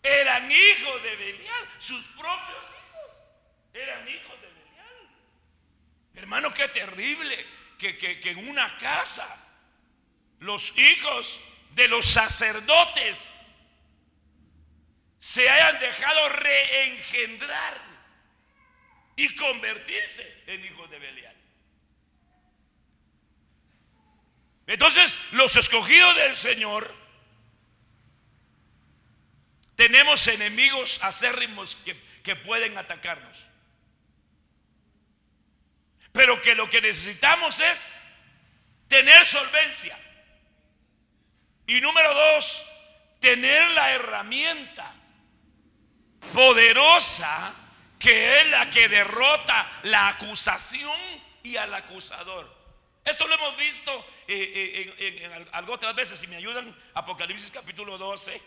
Eran 0.04 0.50
hijos 0.50 1.04
de 1.04 1.16
Belial, 1.16 1.70
sus 1.80 2.06
propios 2.08 2.66
hijos. 2.66 3.24
Eran 3.74 4.08
hijos 4.08 4.42
de 4.42 4.48
Belial. 4.48 5.10
Hermano, 6.16 6.54
qué 6.54 6.68
terrible 6.70 7.46
que, 7.78 7.98
que 7.98 8.30
en 8.30 8.48
una 8.48 8.78
casa 8.78 9.26
los 10.40 10.78
hijos 10.78 11.42
de 11.72 11.88
los 11.88 12.06
sacerdotes 12.06 13.42
se 15.20 15.50
hayan 15.50 15.80
dejado 15.80 16.30
reengendrar 16.30 17.87
y 19.18 19.36
convertirse 19.36 20.44
en 20.46 20.64
hijos 20.64 20.90
de 20.90 21.00
Belial. 21.00 21.36
Entonces, 24.68 25.20
los 25.32 25.56
escogidos 25.56 26.16
del 26.16 26.36
Señor, 26.36 26.94
tenemos 29.76 30.28
enemigos 30.28 31.00
acérrimos 31.04 31.76
que, 31.78 31.96
que 32.24 32.36
pueden 32.36 32.78
atacarnos. 32.78 33.48
Pero 36.12 36.40
que 36.42 36.54
lo 36.54 36.70
que 36.70 36.82
necesitamos 36.82 37.60
es 37.60 37.96
tener 38.88 39.26
solvencia. 39.26 39.98
Y 41.66 41.82
número 41.82 42.14
dos, 42.14 42.70
tener 43.20 43.70
la 43.72 43.94
herramienta 43.94 44.94
poderosa 46.34 47.67
que 48.00 48.42
es 48.42 48.48
la 48.50 48.70
que 48.70 48.88
derrota 48.88 49.70
la 49.84 50.10
acusación 50.10 51.00
y 51.44 51.56
al 51.58 51.74
acusador. 51.74 52.56
Esto 53.04 53.28
lo 53.28 53.36
hemos 53.36 53.58
visto 53.58 53.92
eh, 54.28 54.94
eh, 55.00 55.20
en, 55.24 55.48
algo 55.54 55.74
otras 55.74 55.96
veces. 55.96 56.20
Si 56.20 56.28
me 56.28 56.36
ayudan, 56.36 56.76
Apocalipsis 56.94 57.50
capítulo 57.50 57.98
12. 57.98 58.42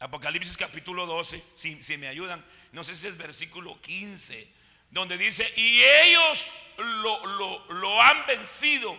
Apocalipsis 0.00 0.56
capítulo 0.56 1.06
12, 1.06 1.42
si, 1.54 1.82
si, 1.82 1.96
me 1.96 2.08
ayudan, 2.08 2.44
no 2.72 2.84
sé 2.84 2.94
si 2.94 3.06
es 3.06 3.16
versículo 3.16 3.80
15, 3.80 4.46
donde 4.90 5.16
dice, 5.16 5.50
y 5.56 5.80
ellos 5.82 6.50
lo, 6.76 7.72
lo 7.72 8.02
han 8.02 8.26
vencido 8.26 8.94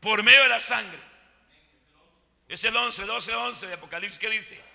por 0.00 0.22
medio 0.22 0.42
de 0.44 0.48
la 0.48 0.60
sangre. 0.60 0.98
Es 2.48 2.64
el 2.64 2.74
11, 2.74 3.04
12, 3.04 3.34
11 3.34 3.66
de 3.66 3.74
Apocalipsis 3.74 4.18
que 4.18 4.30
dice. 4.30 4.69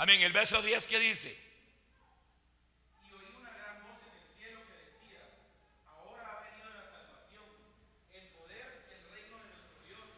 Amén. 0.00 0.22
El 0.22 0.32
verso 0.32 0.62
10 0.62 0.86
que 0.86 0.98
dice. 0.98 1.28
Y 3.04 3.12
oí 3.12 3.36
una 3.36 3.52
gran 3.52 3.84
voz 3.84 4.00
en 4.00 4.16
el 4.16 4.24
cielo 4.32 4.64
que 4.64 4.88
decía, 4.88 5.28
ahora 5.84 6.24
ha 6.24 6.40
venido 6.40 6.72
la 6.72 6.88
salvación, 6.88 7.44
el 8.16 8.24
poder, 8.32 8.88
el 8.96 9.04
reino 9.12 9.36
de 9.36 9.52
nuestro 9.52 9.76
Dios 9.84 10.08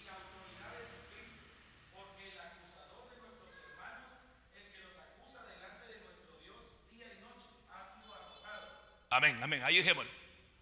y 0.00 0.08
la 0.08 0.16
autoridad 0.16 0.72
de 0.72 0.80
Jesucristo, 0.80 1.44
porque 1.92 2.32
el 2.32 2.40
acusador 2.40 3.04
de 3.12 3.20
nuestros 3.20 3.52
hermanos, 3.68 4.16
el 4.56 4.64
que 4.72 4.80
los 4.80 4.96
acusa 4.96 5.44
delante 5.44 5.84
de 5.92 6.00
nuestro 6.08 6.32
Dios 6.40 6.64
día 6.88 7.12
y 7.12 7.20
noche, 7.20 7.52
ha 7.68 7.84
sido 7.84 8.08
arrojado. 8.08 8.80
Amén, 9.12 9.36
amén. 9.44 9.60
Ahí. 9.60 9.84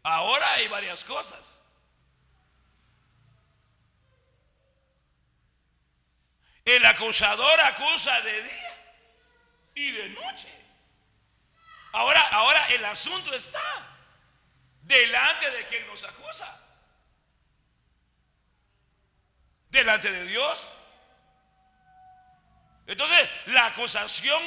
Ahora 0.02 0.54
hay 0.58 0.66
varias 0.66 1.04
cosas. 1.04 1.62
El 6.66 6.84
acusador 6.84 7.60
acusa 7.60 8.20
de 8.22 8.42
día 8.42 8.76
y 9.76 9.92
de 9.92 10.08
noche. 10.08 10.48
Ahora, 11.92 12.20
ahora 12.32 12.66
el 12.70 12.84
asunto 12.84 13.32
está 13.32 13.62
delante 14.82 15.48
de 15.52 15.64
quien 15.66 15.86
nos 15.86 16.02
acusa. 16.02 16.60
Delante 19.70 20.10
de 20.10 20.24
Dios. 20.24 20.68
Entonces, 22.88 23.28
la 23.46 23.66
acusación 23.66 24.42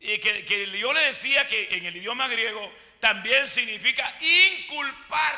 eh, 0.00 0.18
que, 0.20 0.46
que 0.46 0.70
yo 0.78 0.90
le 0.94 1.00
decía 1.00 1.46
que 1.46 1.68
en 1.70 1.84
el 1.84 1.96
idioma 1.96 2.28
griego 2.28 2.72
también 2.98 3.46
significa 3.46 4.10
inculpar. 4.20 5.34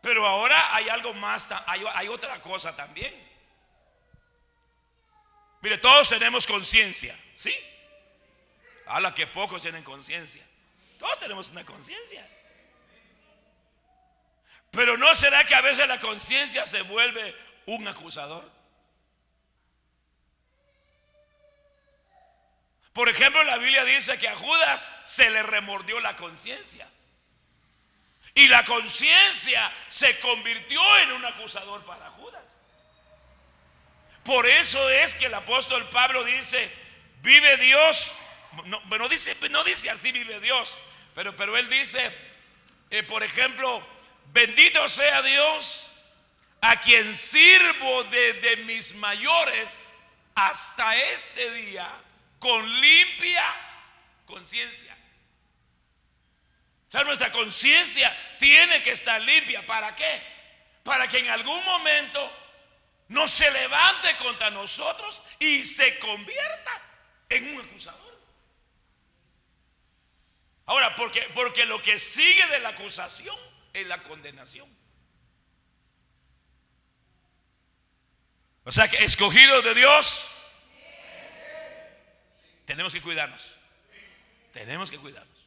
Pero 0.00 0.26
ahora 0.26 0.74
hay 0.74 0.88
algo 0.88 1.12
más, 1.12 1.50
hay, 1.66 1.84
hay 1.94 2.08
otra 2.08 2.40
cosa 2.40 2.74
también. 2.74 3.31
Mire, 5.62 5.78
todos 5.78 6.08
tenemos 6.08 6.46
conciencia, 6.46 7.16
¿sí? 7.34 7.54
Habla 8.86 9.14
que 9.14 9.28
pocos 9.28 9.62
tienen 9.62 9.84
conciencia. 9.84 10.44
Todos 10.98 11.18
tenemos 11.20 11.50
una 11.50 11.64
conciencia. 11.64 12.28
Pero 14.72 14.96
¿no 14.96 15.14
será 15.14 15.44
que 15.44 15.54
a 15.54 15.60
veces 15.60 15.86
la 15.86 16.00
conciencia 16.00 16.66
se 16.66 16.82
vuelve 16.82 17.36
un 17.66 17.86
acusador? 17.86 18.50
Por 22.92 23.08
ejemplo, 23.08 23.42
la 23.44 23.56
Biblia 23.58 23.84
dice 23.84 24.18
que 24.18 24.28
a 24.28 24.36
Judas 24.36 25.00
se 25.04 25.30
le 25.30 25.42
remordió 25.42 26.00
la 26.00 26.16
conciencia. 26.16 26.88
Y 28.34 28.48
la 28.48 28.64
conciencia 28.64 29.72
se 29.88 30.18
convirtió 30.20 30.80
en 30.98 31.12
un 31.12 31.24
acusador 31.24 31.84
para 31.84 32.10
Judas. 32.10 32.58
Por 34.24 34.46
eso 34.46 34.88
es 34.90 35.14
que 35.14 35.26
el 35.26 35.34
apóstol 35.34 35.88
Pablo 35.90 36.22
dice, 36.24 36.70
vive 37.22 37.56
Dios. 37.56 38.14
No, 38.66 38.80
no 38.80 39.08
dice, 39.08 39.36
no 39.50 39.64
dice 39.64 39.90
así 39.90 40.12
vive 40.12 40.38
Dios, 40.40 40.78
pero, 41.14 41.34
pero 41.34 41.56
él 41.56 41.68
dice, 41.68 42.14
eh, 42.90 43.02
por 43.02 43.22
ejemplo, 43.22 43.84
bendito 44.32 44.86
sea 44.88 45.22
Dios 45.22 45.90
a 46.60 46.78
quien 46.78 47.16
sirvo 47.16 48.04
desde 48.04 48.58
mis 48.58 48.94
mayores 48.96 49.96
hasta 50.34 50.96
este 50.96 51.50
día 51.52 51.88
con 52.38 52.80
limpia 52.80 53.44
conciencia. 54.26 54.96
O 56.88 56.90
sea, 56.92 57.04
nuestra 57.04 57.32
conciencia 57.32 58.14
tiene 58.38 58.82
que 58.82 58.90
estar 58.90 59.20
limpia. 59.22 59.64
¿Para 59.66 59.96
qué? 59.96 60.22
Para 60.84 61.08
que 61.08 61.18
en 61.18 61.30
algún 61.30 61.64
momento 61.64 62.41
no 63.12 63.28
se 63.28 63.50
levante 63.50 64.16
contra 64.16 64.50
nosotros 64.50 65.22
y 65.38 65.62
se 65.62 65.98
convierta 65.98 66.82
en 67.28 67.54
un 67.54 67.60
acusador. 67.64 68.20
Ahora, 70.66 70.96
porque, 70.96 71.22
porque 71.34 71.66
lo 71.66 71.80
que 71.82 71.98
sigue 71.98 72.46
de 72.48 72.60
la 72.60 72.70
acusación 72.70 73.36
es 73.72 73.86
la 73.86 74.02
condenación. 74.02 74.68
O 78.64 78.72
sea 78.72 78.88
que 78.88 79.04
escogidos 79.04 79.62
de 79.64 79.74
Dios, 79.74 80.28
tenemos 82.64 82.94
que 82.94 83.02
cuidarnos. 83.02 83.56
Tenemos 84.52 84.90
que 84.90 84.98
cuidarnos. 84.98 85.32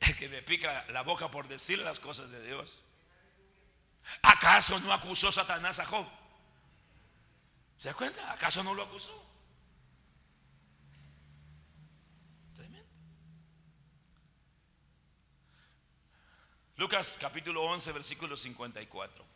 Es 0.00 0.16
que 0.16 0.30
me 0.30 0.40
pica 0.40 0.86
la 0.88 1.02
boca 1.02 1.30
por 1.30 1.46
decir 1.46 1.78
las 1.80 2.00
cosas 2.00 2.30
de 2.30 2.42
Dios. 2.46 2.80
¿Acaso 4.22 4.78
no 4.80 4.92
acusó 4.92 5.30
Satanás 5.30 5.78
a 5.78 5.86
Job? 5.86 6.06
¿Se 7.78 7.88
da 7.88 7.94
cuenta? 7.94 8.32
¿Acaso 8.32 8.62
no 8.62 8.74
lo 8.74 8.82
acusó? 8.82 9.24
Tremendo. 12.54 12.88
Lucas 16.76 17.18
capítulo 17.20 17.62
11, 17.62 17.92
versículo 17.92 18.36
54. 18.36 19.26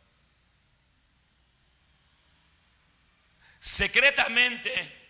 Secretamente 3.59 5.05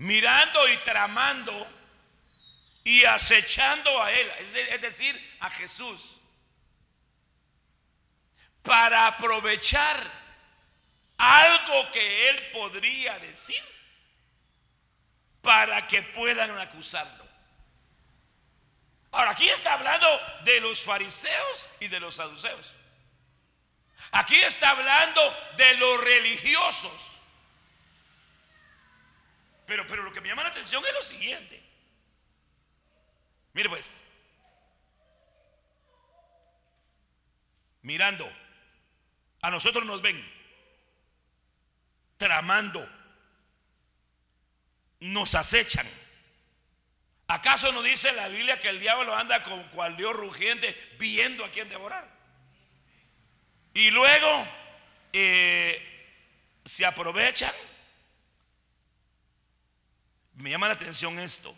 mirando 0.00 0.66
y 0.68 0.76
tramando 0.78 1.66
y 2.84 3.04
acechando 3.04 4.02
a 4.02 4.10
él, 4.10 4.30
es 4.38 4.80
decir, 4.80 5.36
a 5.40 5.50
Jesús, 5.50 6.16
para 8.62 9.06
aprovechar 9.06 10.10
algo 11.18 11.90
que 11.92 12.30
él 12.30 12.50
podría 12.52 13.18
decir 13.18 13.62
para 15.42 15.86
que 15.86 16.02
puedan 16.02 16.56
acusarlo. 16.58 17.28
Ahora, 19.12 19.30
aquí 19.32 19.48
está 19.48 19.74
hablando 19.74 20.06
de 20.44 20.60
los 20.60 20.84
fariseos 20.84 21.68
y 21.80 21.88
de 21.88 21.98
los 21.98 22.14
saduceos. 22.14 22.74
Aquí 24.12 24.36
está 24.36 24.70
hablando 24.70 25.20
de 25.56 25.74
los 25.76 26.00
religiosos. 26.00 27.16
Pero, 29.66 29.86
pero 29.86 30.02
lo 30.02 30.12
que 30.12 30.20
me 30.20 30.28
llama 30.28 30.42
la 30.42 30.50
atención 30.50 30.84
es 30.84 30.92
lo 30.92 31.02
siguiente. 31.02 31.62
Mire 33.52 33.68
pues. 33.68 34.00
Mirando. 37.82 38.30
A 39.42 39.50
nosotros 39.50 39.84
nos 39.84 40.02
ven. 40.02 40.22
Tramando. 42.16 42.88
Nos 45.00 45.34
acechan. 45.34 45.86
¿Acaso 47.28 47.70
no 47.72 47.80
dice 47.80 48.12
la 48.12 48.28
Biblia 48.28 48.58
que 48.58 48.68
el 48.68 48.80
diablo 48.80 49.16
anda 49.16 49.42
con 49.42 49.62
cual 49.68 49.96
Dios 49.96 50.12
rugiente 50.14 50.74
viendo 50.98 51.44
a 51.44 51.50
quien 51.50 51.68
devorar? 51.68 52.08
Y 53.72 53.90
luego 53.90 54.48
eh, 55.12 55.80
se 56.64 56.84
aprovechan. 56.84 57.54
Me 60.34 60.50
llama 60.50 60.68
la 60.68 60.74
atención 60.74 61.18
esto. 61.20 61.56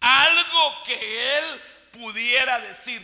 Algo 0.00 0.82
que 0.84 1.38
él 1.38 1.62
pudiera 1.92 2.60
decir. 2.60 3.00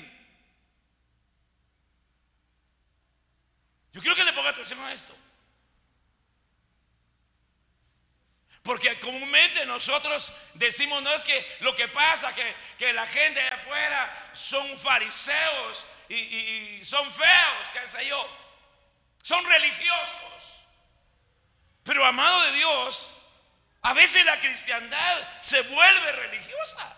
Yo 3.92 4.00
quiero 4.00 4.16
que 4.16 4.24
le 4.24 4.32
ponga 4.32 4.50
atención 4.50 4.78
a 4.80 4.92
esto. 4.92 5.14
Porque 8.62 8.98
comúnmente 8.98 9.64
nosotros 9.64 10.32
decimos, 10.54 11.00
no 11.02 11.12
es 11.12 11.22
que 11.22 11.56
lo 11.60 11.74
que 11.76 11.86
pasa, 11.86 12.34
que, 12.34 12.54
que 12.76 12.92
la 12.92 13.06
gente 13.06 13.40
de 13.40 13.48
afuera 13.48 14.30
son 14.32 14.76
fariseos 14.76 15.84
y, 16.08 16.84
son 16.84 17.10
feos, 17.12 17.68
qué 17.72 17.86
sé 17.86 18.06
yo, 18.06 18.28
son 19.22 19.44
religiosos. 19.44 20.32
Pero 21.84 22.04
amado 22.04 22.42
de 22.42 22.52
Dios, 22.52 23.12
a 23.82 23.94
veces 23.94 24.24
la 24.24 24.38
cristiandad 24.40 25.40
se 25.40 25.62
vuelve 25.62 26.12
religiosa. 26.12 26.96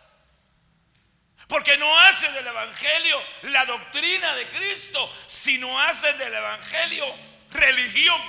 Porque 1.49 1.79
no 1.79 1.99
hace 2.01 2.31
del 2.33 2.47
Evangelio 2.47 3.23
la 3.45 3.65
doctrina 3.65 4.35
de 4.35 4.47
Cristo, 4.49 5.13
sino 5.27 5.81
hace 5.81 6.13
del 6.13 6.35
Evangelio 6.35 7.07
religión. 7.51 8.21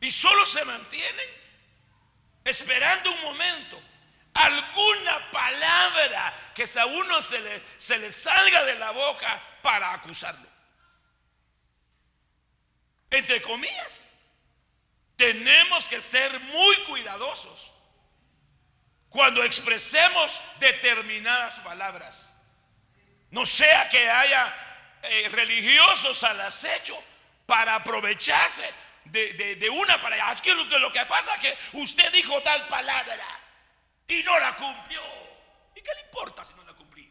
Y 0.00 0.10
solo 0.10 0.44
se 0.44 0.64
mantienen 0.64 1.30
esperando 2.44 3.12
un 3.12 3.20
momento, 3.22 3.80
alguna 4.34 5.30
palabra 5.30 6.52
que 6.54 6.64
a 6.78 6.86
uno 6.86 7.22
se 7.22 7.40
le, 7.40 7.62
se 7.76 7.98
le 7.98 8.10
salga 8.10 8.64
de 8.64 8.74
la 8.74 8.90
boca 8.90 9.40
para 9.62 9.92
acusarlo. 9.92 10.48
Entre 13.10 13.40
comillas, 13.42 14.10
tenemos 15.14 15.86
que 15.86 16.00
ser 16.00 16.38
muy 16.40 16.76
cuidadosos 16.78 17.72
cuando 19.16 19.42
expresemos 19.42 20.42
determinadas 20.60 21.58
palabras. 21.60 22.34
No 23.30 23.46
sea 23.46 23.88
que 23.88 24.10
haya 24.10 24.54
eh, 25.02 25.30
religiosos 25.30 26.22
al 26.22 26.38
acecho 26.42 27.02
para 27.46 27.76
aprovecharse 27.76 28.62
de, 29.06 29.70
una 29.70 29.98
para 30.02 30.16
allá. 30.16 30.32
Es 30.32 30.42
que 30.42 30.54
lo, 30.54 30.92
que 30.92 31.06
pasa 31.06 31.34
es 31.36 31.40
que 31.40 31.78
usted 31.78 32.12
dijo 32.12 32.42
tal 32.42 32.68
palabra 32.68 33.26
y 34.06 34.22
no 34.22 34.38
la 34.38 34.54
cumplió. 34.54 35.00
¿Y 35.74 35.80
qué 35.80 35.94
le 35.94 36.02
importa 36.02 36.44
si 36.44 36.52
no 36.52 36.62
la 36.64 36.74
cumplí? 36.74 37.10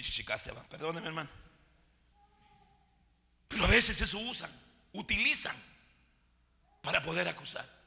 Chichicaste, 0.00 0.52
perdóneme 0.68 1.06
hermano. 1.06 1.30
Pero 3.46 3.66
a 3.66 3.68
veces 3.68 4.00
eso 4.00 4.18
usan, 4.18 4.50
utilizan 4.94 5.54
para 6.82 7.00
poder 7.00 7.28
acusar. 7.28 7.81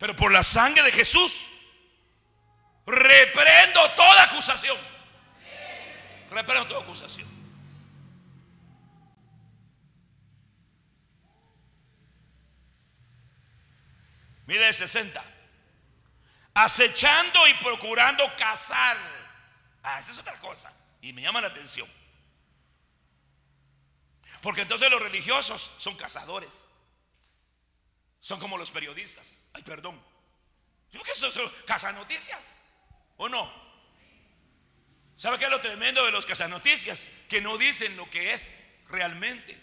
Pero 0.00 0.16
por 0.16 0.32
la 0.32 0.42
sangre 0.42 0.82
de 0.82 0.92
Jesús, 0.92 1.50
reprendo 2.86 3.90
toda 3.90 4.22
acusación. 4.22 4.78
Reprendo 6.30 6.66
toda 6.68 6.80
acusación. 6.80 7.28
Mire 14.46 14.72
60. 14.72 15.22
Acechando 16.54 17.46
y 17.46 17.54
procurando 17.62 18.24
cazar. 18.38 18.96
Ah, 19.82 20.00
esa 20.00 20.12
es 20.12 20.18
otra 20.18 20.40
cosa. 20.40 20.72
Y 21.02 21.12
me 21.12 21.20
llama 21.20 21.42
la 21.42 21.48
atención. 21.48 21.88
Porque 24.40 24.62
entonces 24.62 24.90
los 24.90 25.02
religiosos 25.02 25.74
son 25.76 25.94
cazadores. 25.94 26.64
Son 28.22 28.40
como 28.40 28.56
los 28.56 28.70
periodistas. 28.70 29.39
Ay, 29.52 29.62
perdón. 29.62 30.00
Yo 30.92 31.02
que 31.02 31.14
son, 31.14 31.32
son 31.32 31.50
cazanoticias. 31.66 32.60
¿O 33.16 33.28
no? 33.28 33.52
¿Sabe 35.16 35.38
qué 35.38 35.44
es 35.44 35.50
lo 35.50 35.60
tremendo 35.60 36.04
de 36.04 36.10
los 36.10 36.24
cazanoticias? 36.24 37.10
Que 37.28 37.40
no 37.40 37.58
dicen 37.58 37.96
lo 37.96 38.08
que 38.08 38.32
es 38.32 38.64
realmente. 38.88 39.60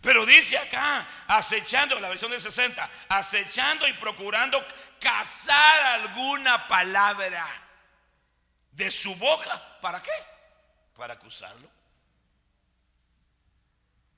Pero 0.00 0.26
dice 0.26 0.58
acá, 0.58 1.08
acechando, 1.28 1.98
la 2.00 2.08
versión 2.08 2.30
de 2.30 2.40
60, 2.40 2.90
acechando 3.08 3.86
y 3.86 3.92
procurando 3.94 4.64
cazar 5.00 6.00
alguna 6.00 6.66
palabra 6.66 7.46
de 8.72 8.90
su 8.90 9.14
boca. 9.14 9.80
¿Para 9.80 10.02
qué? 10.02 10.10
Para 10.96 11.14
acusarlo. 11.14 11.68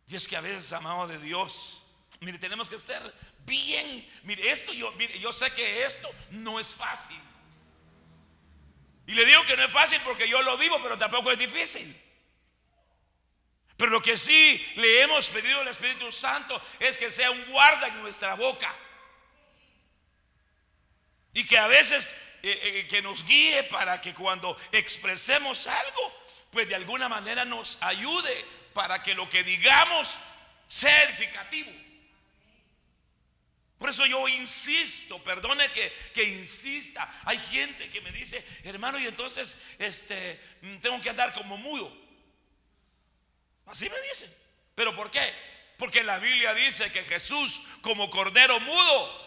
Y 0.06 0.16
es 0.16 0.28
que 0.28 0.36
a 0.36 0.40
veces, 0.40 0.72
amado 0.72 1.06
de 1.06 1.18
Dios, 1.18 1.82
mire, 2.20 2.38
tenemos 2.38 2.68
que 2.70 2.78
ser 2.78 3.02
bien. 3.44 4.08
Mire, 4.22 4.50
esto 4.50 4.72
yo, 4.72 4.92
mire, 4.92 5.18
yo 5.18 5.32
sé 5.32 5.50
que 5.52 5.84
esto 5.84 6.10
no 6.30 6.58
es 6.60 6.72
fácil. 6.74 7.20
Y 9.06 9.14
le 9.14 9.24
digo 9.24 9.44
que 9.44 9.56
no 9.56 9.64
es 9.64 9.72
fácil 9.72 10.00
porque 10.04 10.28
yo 10.28 10.42
lo 10.42 10.56
vivo, 10.56 10.80
pero 10.82 10.96
tampoco 10.96 11.30
es 11.30 11.38
difícil. 11.38 12.00
Pero 13.76 13.90
lo 13.90 14.02
que 14.02 14.16
sí 14.16 14.64
le 14.76 15.02
hemos 15.02 15.28
pedido 15.30 15.60
al 15.60 15.68
Espíritu 15.68 16.10
Santo 16.12 16.60
es 16.78 16.96
que 16.96 17.10
sea 17.10 17.30
un 17.30 17.44
guarda 17.46 17.88
en 17.88 18.00
nuestra 18.02 18.34
boca. 18.34 18.72
Y 21.32 21.44
que 21.44 21.58
a 21.58 21.66
veces 21.66 22.14
eh, 22.42 22.60
eh, 22.62 22.88
que 22.88 23.02
nos 23.02 23.26
guíe 23.26 23.64
para 23.64 24.00
que 24.00 24.14
cuando 24.14 24.56
expresemos 24.70 25.66
algo, 25.66 26.24
pues 26.50 26.68
de 26.68 26.76
alguna 26.76 27.08
manera 27.08 27.44
nos 27.44 27.82
ayude 27.82 28.44
para 28.72 29.02
que 29.02 29.14
lo 29.14 29.28
que 29.28 29.42
digamos 29.42 30.16
sea 30.68 31.04
edificativo. 31.04 31.83
Por 33.78 33.90
eso 33.90 34.06
yo 34.06 34.26
insisto, 34.28 35.22
perdone 35.22 35.70
que, 35.72 35.92
que, 36.14 36.22
insista. 36.22 37.12
Hay 37.24 37.38
gente 37.38 37.88
que 37.88 38.00
me 38.00 38.12
dice, 38.12 38.44
hermano, 38.62 38.98
y 38.98 39.06
entonces 39.06 39.58
este, 39.78 40.40
tengo 40.80 41.00
que 41.00 41.10
andar 41.10 41.34
como 41.34 41.56
mudo. 41.56 41.92
Así 43.66 43.88
me 43.88 44.00
dicen. 44.02 44.32
¿Pero 44.74 44.94
por 44.94 45.10
qué? 45.10 45.34
Porque 45.76 46.02
la 46.02 46.18
Biblia 46.18 46.54
dice 46.54 46.90
que 46.92 47.04
Jesús, 47.04 47.62
como 47.82 48.10
cordero 48.10 48.60
mudo, 48.60 49.24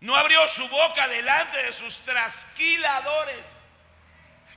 no 0.00 0.16
abrió 0.16 0.46
su 0.48 0.68
boca 0.68 1.06
delante 1.08 1.62
de 1.62 1.72
sus 1.72 1.98
trasquiladores. 2.00 3.58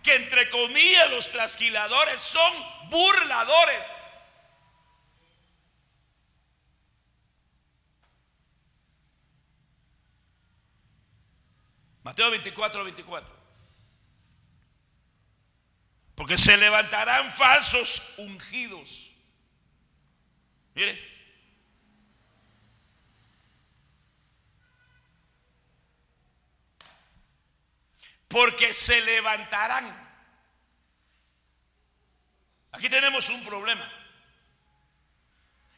Que 0.04 0.16
entre 0.16 0.50
comillas 0.50 1.10
los 1.10 1.30
trasquiladores 1.30 2.22
son 2.22 2.54
burladores. 2.90 3.86
Mateo 12.06 12.30
24, 12.30 12.84
24. 12.84 13.36
Porque 16.14 16.38
se 16.38 16.56
levantarán 16.56 17.32
falsos 17.32 18.14
ungidos. 18.18 19.12
Mire. 20.76 21.02
Porque 28.28 28.72
se 28.72 29.02
levantarán. 29.02 30.08
Aquí 32.74 32.88
tenemos 32.88 33.30
un 33.32 33.44
problema. 33.46 33.92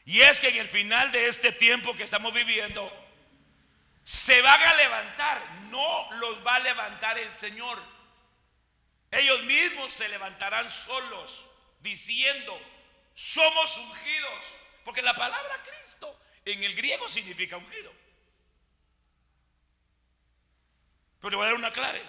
Y 0.04 0.20
es 0.20 0.40
que 0.40 0.48
en 0.48 0.56
el 0.56 0.68
final 0.68 1.10
de 1.10 1.26
este 1.26 1.52
tiempo 1.52 1.96
que 1.96 2.02
estamos 2.02 2.34
viviendo, 2.34 2.92
se 4.08 4.40
van 4.40 4.58
a 4.62 4.74
levantar. 4.74 5.50
No 5.70 6.10
los 6.12 6.42
va 6.44 6.54
a 6.54 6.60
levantar 6.60 7.18
el 7.18 7.30
Señor. 7.30 7.78
Ellos 9.10 9.42
mismos 9.42 9.92
se 9.92 10.08
levantarán 10.08 10.70
solos 10.70 11.44
diciendo, 11.80 12.58
somos 13.12 13.76
ungidos. 13.76 14.44
Porque 14.82 15.02
la 15.02 15.14
palabra 15.14 15.62
Cristo 15.62 16.18
en 16.46 16.64
el 16.64 16.74
griego 16.74 17.06
significa 17.06 17.58
ungido. 17.58 17.92
Pero 21.20 21.30
le 21.30 21.36
voy 21.36 21.44
a 21.44 21.48
dar 21.48 21.58
una 21.58 21.70
clave. 21.70 22.02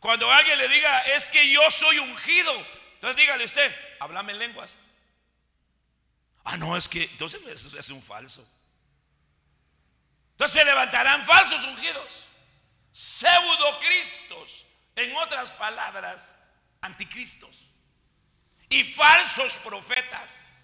Cuando 0.00 0.30
alguien 0.30 0.58
le 0.58 0.68
diga, 0.68 0.98
es 1.14 1.30
que 1.30 1.50
yo 1.50 1.70
soy 1.70 1.98
ungido, 1.98 2.54
entonces 2.92 3.16
dígale 3.16 3.44
usted, 3.44 3.74
háblame 4.00 4.32
en 4.32 4.38
lenguas. 4.38 4.84
Ah, 6.44 6.58
no, 6.58 6.76
es 6.76 6.90
que 6.90 7.04
entonces 7.04 7.40
eso 7.46 7.78
es 7.78 7.88
un 7.88 8.02
falso. 8.02 8.46
Entonces 10.40 10.62
se 10.62 10.64
levantarán 10.64 11.22
falsos 11.26 11.64
ungidos, 11.64 12.26
pseudo 12.90 13.78
cristos, 13.78 14.64
en 14.96 15.14
otras 15.16 15.50
palabras, 15.50 16.40
anticristos, 16.80 17.68
y 18.70 18.82
falsos 18.82 19.58
profetas. 19.58 20.56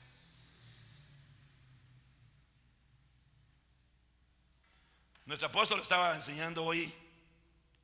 Nuestro 5.27 5.49
apóstol 5.49 5.81
estaba 5.81 6.15
enseñando 6.15 6.65
hoy 6.65 6.91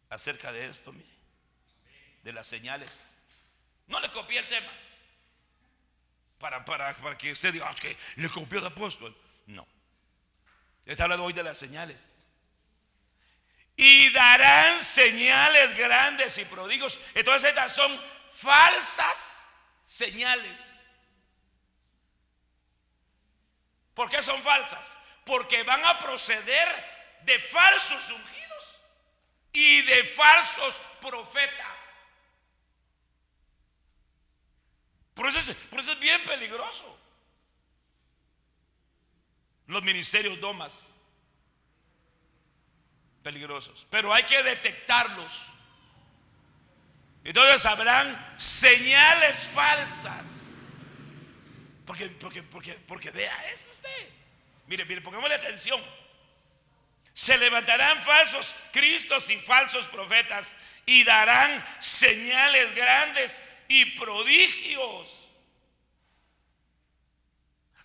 acerca 0.09 0.51
de 0.51 0.65
esto, 0.65 0.95
mire, 0.95 1.11
de 2.23 2.33
las 2.33 2.47
señales. 2.47 3.19
No 3.87 4.01
le 4.01 4.11
copié 4.11 4.39
el 4.39 4.49
tema 4.49 4.73
para, 6.39 6.65
para, 6.65 6.97
para 6.97 7.19
que 7.19 7.33
usted 7.33 7.53
diga, 7.53 7.69
ah, 7.69 7.75
que 7.75 7.99
le 8.17 8.31
copió 8.31 8.61
el 8.61 8.67
apóstol. 8.67 9.15
No. 9.45 9.72
Está 10.85 11.05
hablando 11.05 11.25
hoy 11.25 11.33
de 11.33 11.43
las 11.43 11.59
señales. 11.59 12.25
Y 13.77 14.11
darán 14.11 14.83
señales 14.83 15.75
grandes 15.77 16.37
y 16.39 16.45
prodigios. 16.45 16.99
Entonces 17.15 17.51
estas 17.51 17.75
son 17.75 18.01
falsas 18.31 19.49
señales. 19.83 20.83
¿Por 23.95 24.11
qué 24.11 24.23
son 24.23 24.43
falsas? 24.43 24.97
Porque 25.25 25.63
van 25.63 25.85
a 25.85 25.99
proceder 25.99 26.93
de 27.23 27.39
falsos 27.39 28.11
ungidos 28.11 28.81
y 29.53 29.83
de 29.83 30.05
falsos 30.05 30.83
profetas. 31.01 31.81
Por 35.15 35.29
eso, 35.29 35.39
es, 35.39 35.57
por 35.69 35.81
eso 35.81 35.93
es 35.93 35.99
bien 35.99 36.23
peligroso. 36.25 36.99
Los 39.67 39.83
ministerios 39.83 40.41
domas. 40.41 40.91
Peligrosos. 43.23 43.87
Pero 43.91 44.13
hay 44.13 44.25
que 44.25 44.43
detectarlos. 44.43 45.53
Entonces 47.25 47.65
habrán 47.67 48.35
señales 48.37 49.49
falsas. 49.49 50.51
Porque, 51.87 52.09
porque, 52.09 52.43
porque, 52.43 52.75
porque 52.87 53.11
vea 53.11 53.51
eso 53.51 53.71
usted. 53.71 54.09
Mire, 54.67 54.85
mire, 54.85 55.01
pongámosle 55.01 55.37
atención. 55.37 55.81
Se 57.15 57.37
levantarán 57.39 58.01
falsos 58.01 58.57
cristos 58.73 59.31
y 59.31 59.37
falsos 59.37 59.87
profetas 59.89 60.57
y 60.87 61.05
darán 61.05 61.65
señales 61.79 62.75
grandes 62.75 63.43
y 63.69 63.85
prodigios. 63.97 65.22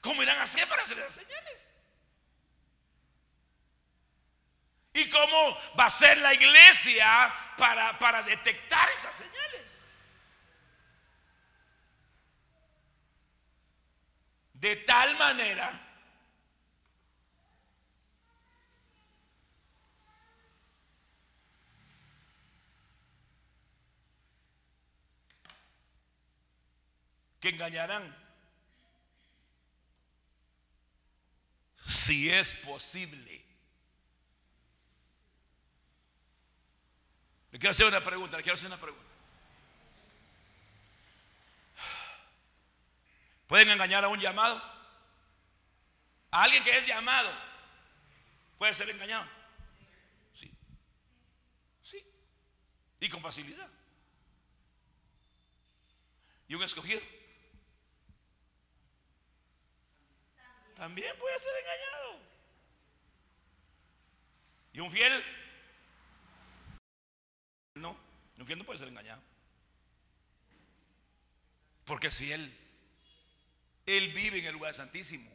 ¿Cómo 0.07 0.23
irán 0.23 0.37
a 0.37 0.43
hacer 0.43 0.65
para 0.69 0.83
hacer 0.83 0.97
las 0.99 1.13
señales? 1.13 1.73
¿Y 4.93 5.09
cómo 5.09 5.59
va 5.77 5.87
a 5.87 5.89
ser 5.89 6.17
la 6.19 6.33
iglesia 6.33 7.35
para, 7.57 7.99
para 7.99 8.23
detectar 8.23 8.89
esas 8.91 9.13
señales? 9.13 9.89
De 14.53 14.77
tal 14.77 15.17
manera 15.17 15.77
que 27.41 27.49
engañarán. 27.49 28.26
Si 31.87 32.29
es 32.29 32.53
posible. 32.53 33.45
Le 37.51 37.59
quiero 37.59 37.71
hacer 37.71 37.85
una 37.85 38.03
pregunta, 38.03 38.35
le 38.35 38.43
quiero 38.43 38.55
hacer 38.55 38.67
una 38.67 38.77
pregunta. 38.77 39.05
¿Pueden 43.47 43.69
engañar 43.69 44.03
a 44.03 44.09
un 44.09 44.19
llamado? 44.19 44.61
A 46.31 46.43
alguien 46.43 46.61
que 46.61 46.77
es 46.77 46.85
llamado. 46.85 47.31
¿Puede 48.57 48.73
ser 48.73 48.89
engañado? 48.89 49.25
Sí. 50.33 50.51
Sí. 51.83 52.05
Y 52.99 53.07
con 53.07 53.21
facilidad. 53.21 53.69
¿Y 56.49 56.55
un 56.55 56.63
escogido? 56.63 56.99
También 60.77 61.17
puede 61.17 61.39
ser 61.39 61.53
engañado. 61.57 62.19
¿Y 64.73 64.79
un 64.79 64.91
fiel? 64.91 65.23
No, 67.73 67.97
un 68.37 68.45
fiel 68.45 68.59
no 68.59 68.65
puede 68.65 68.77
ser 68.77 68.87
engañado. 68.87 69.21
Porque 71.83 72.07
es 72.07 72.17
fiel. 72.17 72.55
Él 73.87 74.13
vive 74.13 74.39
en 74.39 74.45
el 74.45 74.53
lugar 74.53 74.73
santísimo, 74.73 75.31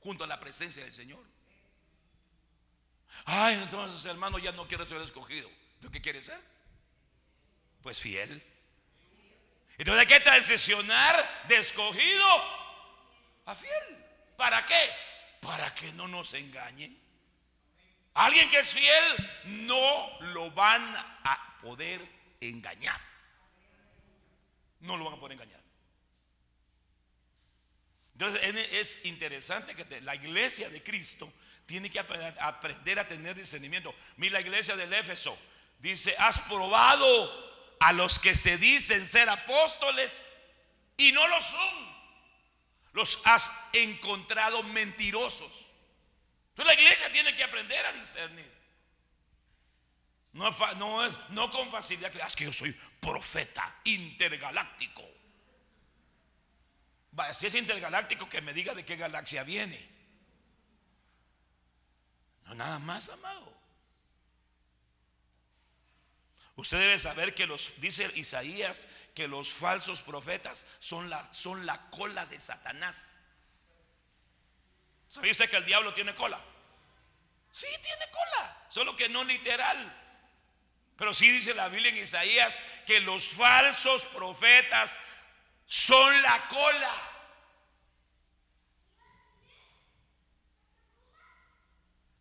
junto 0.00 0.24
a 0.24 0.26
la 0.26 0.40
presencia 0.40 0.84
del 0.84 0.92
Señor. 0.92 1.22
Ay, 3.26 3.56
entonces 3.56 4.04
hermano 4.06 4.38
ya 4.38 4.52
no 4.52 4.66
quiere 4.66 4.86
ser 4.86 5.02
escogido. 5.02 5.50
¿Pero 5.80 5.92
qué 5.92 6.00
quiere 6.00 6.22
ser? 6.22 6.40
Pues 7.82 7.98
fiel. 7.98 8.42
Entonces 9.76 10.00
hay 10.00 10.06
que 10.06 10.20
transicionar 10.20 11.46
de 11.48 11.56
escogido 11.56 12.26
a 13.44 13.54
fiel. 13.54 13.99
¿Para 14.40 14.64
qué? 14.64 14.90
Para 15.42 15.74
que 15.74 15.92
no 15.92 16.08
nos 16.08 16.32
engañen. 16.32 16.98
Alguien 18.14 18.48
que 18.48 18.60
es 18.60 18.72
fiel 18.72 19.30
no 19.66 20.18
lo 20.32 20.50
van 20.52 20.96
a 20.96 21.58
poder 21.60 22.00
engañar. 22.40 22.98
No 24.80 24.96
lo 24.96 25.04
van 25.04 25.14
a 25.14 25.20
poder 25.20 25.34
engañar. 25.34 25.60
Entonces 28.14 28.40
es 28.72 29.04
interesante 29.04 29.74
que 29.74 30.00
la 30.00 30.14
iglesia 30.14 30.70
de 30.70 30.82
Cristo 30.82 31.30
tiene 31.66 31.90
que 31.90 32.00
aprender 32.00 32.98
a 32.98 33.06
tener 33.06 33.36
discernimiento. 33.36 33.94
Mira 34.16 34.32
la 34.32 34.40
iglesia 34.40 34.74
del 34.74 34.90
Éfeso. 34.94 35.38
Dice, 35.80 36.16
has 36.18 36.38
probado 36.38 37.76
a 37.78 37.92
los 37.92 38.18
que 38.18 38.34
se 38.34 38.56
dicen 38.56 39.06
ser 39.06 39.28
apóstoles 39.28 40.32
y 40.96 41.12
no 41.12 41.28
lo 41.28 41.42
son 41.42 41.89
los 42.92 43.20
has 43.24 43.50
encontrado 43.72 44.62
mentirosos. 44.62 45.70
Entonces 46.50 46.74
la 46.76 46.80
iglesia 46.80 47.12
tiene 47.12 47.34
que 47.34 47.44
aprender 47.44 47.84
a 47.86 47.92
discernir. 47.92 48.60
No, 50.32 50.50
no, 50.76 51.08
no 51.30 51.50
con 51.50 51.70
facilidad 51.70 52.12
que, 52.12 52.22
ah, 52.22 52.26
es 52.26 52.36
que 52.36 52.44
yo 52.44 52.52
soy 52.52 52.72
profeta 53.00 53.80
intergaláctico. 53.84 55.02
si 57.32 57.46
es 57.46 57.54
intergaláctico, 57.54 58.28
que 58.28 58.40
me 58.40 58.52
diga 58.52 58.74
de 58.74 58.84
qué 58.84 58.96
galaxia 58.96 59.42
viene. 59.42 59.88
No, 62.44 62.54
nada 62.54 62.78
más, 62.78 63.08
amado. 63.08 63.59
Usted 66.60 66.78
debe 66.78 66.98
saber 66.98 67.34
que 67.34 67.46
los, 67.46 67.80
dice 67.80 68.10
Isaías, 68.16 68.86
que 69.14 69.26
los 69.26 69.50
falsos 69.50 70.02
profetas 70.02 70.66
son 70.78 71.08
la, 71.08 71.32
son 71.32 71.64
la 71.64 71.88
cola 71.88 72.26
de 72.26 72.38
Satanás. 72.38 73.16
¿Sabía 75.08 75.32
usted 75.32 75.48
que 75.48 75.56
el 75.56 75.64
diablo 75.64 75.94
tiene 75.94 76.14
cola? 76.14 76.38
Sí, 77.50 77.66
tiene 77.82 78.10
cola, 78.10 78.66
solo 78.68 78.94
que 78.94 79.08
no 79.08 79.24
literal. 79.24 79.90
Pero 80.98 81.14
sí 81.14 81.30
dice 81.30 81.54
la 81.54 81.70
Biblia 81.70 81.92
en 81.92 81.96
Isaías 81.96 82.60
que 82.86 83.00
los 83.00 83.28
falsos 83.28 84.04
profetas 84.04 85.00
son 85.64 86.20
la 86.20 86.46
cola. 86.48 86.94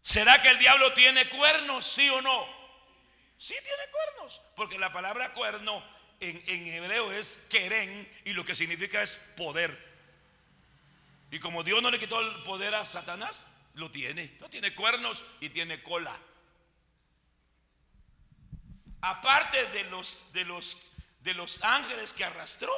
¿Será 0.01 0.41
que 0.41 0.47
el 0.47 0.59
diablo 0.59 0.93
tiene 0.93 1.27
cuernos, 1.27 1.85
sí 1.85 2.07
o 2.09 2.21
no? 2.21 2.58
Sí 3.39 3.55
tiene 3.63 3.83
cuernos, 3.89 4.41
porque 4.57 4.77
la 4.77 4.91
palabra 4.91 5.31
cuerno 5.31 5.81
en, 6.19 6.43
hebreo 6.45 7.13
es 7.13 7.47
queren 7.49 8.11
y 8.25 8.33
lo 8.33 8.43
que 8.43 8.53
significa 8.53 9.01
es 9.01 9.15
poder. 9.37 9.87
Y 11.31 11.39
como 11.39 11.63
Dios 11.63 11.81
no 11.81 11.89
le 11.89 11.97
quitó 11.97 12.19
el 12.19 12.43
poder 12.43 12.75
a 12.75 12.83
Satanás, 12.83 13.49
lo 13.75 13.89
tiene. 13.91 14.35
No 14.41 14.49
tiene 14.49 14.75
cuernos 14.75 15.23
y 15.39 15.47
tiene 15.47 15.81
cola. 15.81 16.19
Aparte 18.99 19.67
de 19.67 19.85
los, 19.85 20.33
de 20.33 20.43
los, 20.43 20.91
de 21.21 21.33
los 21.33 21.63
ángeles 21.63 22.11
que 22.11 22.25
arrastró, 22.25 22.73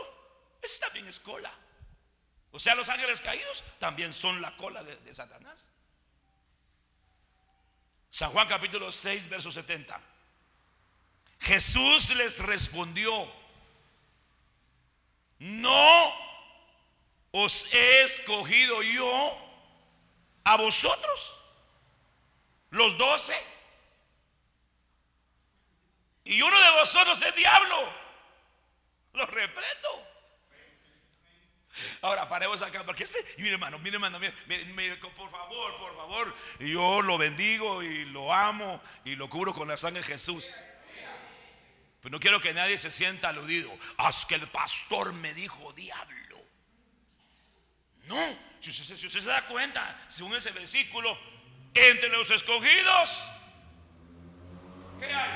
ese 0.62 0.80
también 0.80 1.08
es 1.08 1.20
cola. 1.20 1.52
O 2.52 2.60
sea, 2.60 2.76
los 2.76 2.88
ángeles 2.88 3.20
caídos 3.20 3.64
también 3.80 4.14
son 4.14 4.40
la 4.40 4.56
cola 4.58 4.84
de, 4.84 4.96
de 4.98 5.16
Satanás. 5.16 5.72
San 8.12 8.30
Juan 8.30 8.48
capítulo 8.48 8.92
6, 8.92 9.28
verso 9.28 9.50
70. 9.50 10.11
Jesús 11.42 12.16
les 12.16 12.38
respondió, 12.38 13.28
no 15.40 16.14
os 17.32 17.74
he 17.74 18.04
escogido 18.04 18.84
yo 18.84 19.38
a 20.44 20.56
vosotros, 20.58 21.36
los 22.70 22.96
doce. 22.96 23.36
Y 26.26 26.40
uno 26.44 26.62
de 26.62 26.72
vosotros 26.80 27.20
es 27.24 27.36
diablo. 27.36 27.92
Lo 29.14 29.26
reprendo. 29.26 30.08
Ahora 32.04 32.30
paremos 32.30 32.62
acá, 32.62 32.86
porque 32.86 33.04
este, 33.04 33.18
mire 33.40 33.54
hermano, 33.54 33.80
mire 33.80 33.96
hermano, 33.96 34.20
mire, 34.20 34.34
mire, 34.48 34.98
por 34.98 35.32
favor, 35.32 35.76
por 35.78 35.96
favor, 35.96 36.36
yo 36.60 37.02
lo 37.02 37.18
bendigo 37.18 37.82
y 37.82 38.06
lo 38.06 38.32
amo 38.32 38.80
y 39.04 39.16
lo 39.16 39.28
cubro 39.28 39.54
con 39.54 39.68
la 39.68 39.76
sangre 39.76 40.02
de 40.02 40.08
Jesús. 40.08 40.56
Pero 42.02 42.14
no 42.14 42.20
quiero 42.20 42.42
que 42.42 42.54
nadie 42.54 42.78
se 42.78 42.90
sienta 42.90 43.30
aludido. 43.30 43.72
Haz 43.98 44.26
que 44.26 44.36
el 44.36 44.48
pastor 44.48 45.14
me 45.14 45.34
dijo 45.34 45.72
diablo. 45.74 46.22
No, 48.06 48.18
si 48.60 48.72
usted, 48.72 48.98
se 48.98 49.22
da 49.22 49.46
cuenta, 49.46 50.06
según 50.08 50.36
ese 50.36 50.52
versículo, 50.52 51.18
entre 51.74 52.10
los 52.10 52.30
escogidos, 52.32 53.24
¿qué 55.00 55.06
hay? 55.06 55.30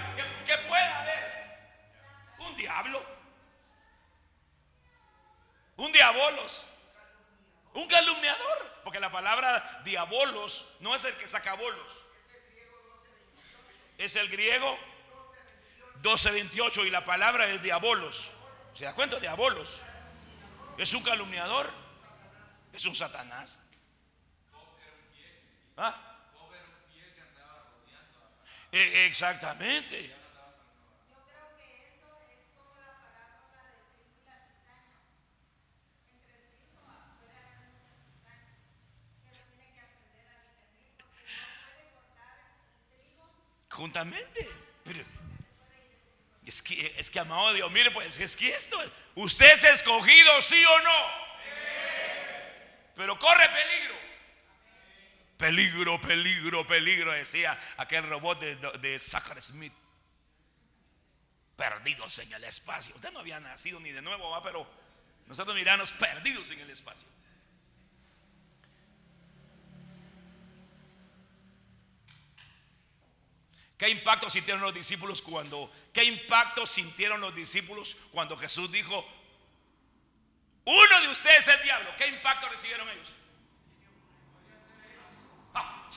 ¿Qué, 0.45 0.57
puede 0.67 0.83
haber? 0.83 1.35
Un 2.39 2.57
diablo, 2.57 3.05
un 5.77 5.91
diabolos, 5.91 6.67
un 7.73 7.87
calumniador, 7.87 8.81
porque 8.83 8.99
la 8.99 9.11
palabra 9.11 9.81
diabolos 9.85 10.75
no 10.79 10.95
es 10.95 11.05
el 11.05 11.15
que 11.15 11.27
saca 11.27 11.53
bolos, 11.53 11.91
es 13.97 14.15
el 14.15 14.27
griego 14.29 14.77
1228 15.95 16.85
y 16.85 16.89
la 16.89 17.03
palabra 17.03 17.47
es 17.47 17.61
diabolos. 17.61 18.33
¿Se 18.73 18.85
da 18.85 18.93
cuenta? 18.93 19.19
Diabolos. 19.19 19.81
Es 20.77 20.93
un 20.93 21.03
calumniador 21.03 21.85
es 22.75 22.85
un 22.85 22.95
Satanás. 22.95 23.63
¿Ah? 25.77 26.11
E, 28.71 29.05
exactamente. 29.05 30.13
Juntamente. 43.69 44.49
Pero 44.83 45.03
es 46.45 46.61
que, 46.61 46.93
es 46.97 47.09
que 47.09 47.19
amado 47.19 47.53
Dios, 47.53 47.71
mire, 47.71 47.91
pues 47.91 48.19
es 48.19 48.35
que 48.37 48.49
esto, 48.53 48.77
usted 49.15 49.53
es 49.53 49.63
escogido, 49.63 50.41
sí 50.41 50.63
o 50.63 50.81
no 50.81 51.25
pero 52.95 53.19
corre 53.19 53.47
peligro. 53.49 53.95
Peligro, 55.37 56.01
peligro, 56.01 56.65
peligro, 56.65 57.11
decía 57.11 57.59
aquel 57.77 58.07
robot 58.09 58.39
de, 58.39 58.55
de 58.79 58.99
Smith. 58.99 59.73
Perdidos 61.57 62.19
en 62.19 62.33
el 62.33 62.43
espacio. 62.45 62.95
Usted 62.95 63.11
no 63.11 63.19
había 63.19 63.39
nacido 63.39 63.79
ni 63.79 63.91
de 63.91 64.01
nuevo, 64.01 64.29
¿va? 64.29 64.41
pero 64.41 64.67
nosotros 65.27 65.55
miramos 65.55 65.91
perdidos 65.91 66.51
en 66.51 66.61
el 66.61 66.69
espacio. 66.69 67.07
¿Qué 73.77 73.89
impacto 73.89 74.29
sintieron 74.29 74.61
los 74.61 74.73
discípulos 74.73 75.21
cuando, 75.21 75.71
qué 75.91 76.03
impacto 76.05 76.65
sintieron 76.65 77.19
los 77.19 77.35
discípulos 77.35 77.97
cuando 78.11 78.37
Jesús 78.37 78.71
dijo, 78.71 79.05
uno 80.65 81.01
de 81.01 81.07
ustedes 81.09 81.47
es 81.47 81.59
el 81.59 81.63
diablo. 81.63 81.89
¿Qué 81.97 82.07
impacto 82.07 82.49
recibieron 82.49 82.89
ellos? 82.89 83.13
Ah, 85.53 85.87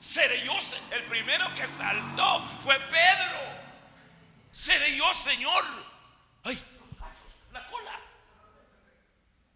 seré 0.00 0.44
yo, 0.44 0.54
el 0.90 1.04
primero 1.04 1.52
que 1.54 1.66
saltó 1.66 2.40
fue 2.62 2.78
Pedro. 2.80 3.62
Seré 4.50 4.96
yo, 4.96 5.12
Señor. 5.12 5.64
Ay, 6.44 6.62
la 7.52 7.66
cola. 7.66 8.00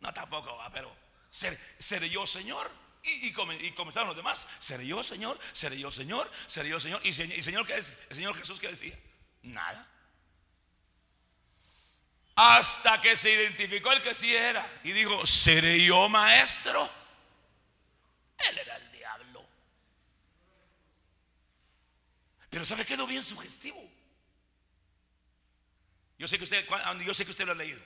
No, 0.00 0.12
tampoco 0.12 0.56
va, 0.56 0.70
pero 0.70 0.94
seré, 1.30 2.10
yo, 2.10 2.26
Señor. 2.26 2.70
Y, 3.06 3.30
comenzaron 3.72 4.08
los 4.08 4.16
demás. 4.16 4.48
Seré 4.58 4.86
yo, 4.86 5.02
Señor. 5.02 5.38
Seré 5.52 5.78
yo, 5.78 5.90
Señor. 5.90 6.30
Seré 6.46 6.70
yo, 6.70 6.80
Señor. 6.80 7.00
Y, 7.04 7.08
y 7.08 7.42
Señor, 7.42 7.66
¿qué 7.66 7.76
es? 7.76 7.98
El 8.10 8.16
Señor 8.16 8.34
Jesús, 8.36 8.58
¿qué 8.58 8.68
decía? 8.68 8.98
Nada. 9.42 9.88
Hasta 12.34 13.00
que 13.00 13.16
se 13.16 13.32
identificó 13.32 13.92
el 13.92 14.02
que 14.02 14.14
sí 14.14 14.34
era 14.34 14.68
y 14.84 14.92
dijo, 14.92 15.24
¿seré 15.24 15.82
yo 15.84 16.08
maestro? 16.08 16.90
Él 18.50 18.58
era 18.58 18.76
el 18.76 18.92
diablo. 18.92 19.46
Pero 22.50 22.66
¿sabe 22.66 22.84
qué 22.84 22.92
es 22.92 22.98
lo 22.98 23.06
bien 23.06 23.24
sugestivo? 23.24 23.80
Yo 26.18 26.28
sé 26.28 26.38
que 26.38 26.44
usted, 26.44 26.66
yo 27.04 27.14
sé 27.14 27.24
que 27.24 27.30
usted 27.30 27.46
lo 27.46 27.52
ha 27.52 27.56
leído. 27.56 27.80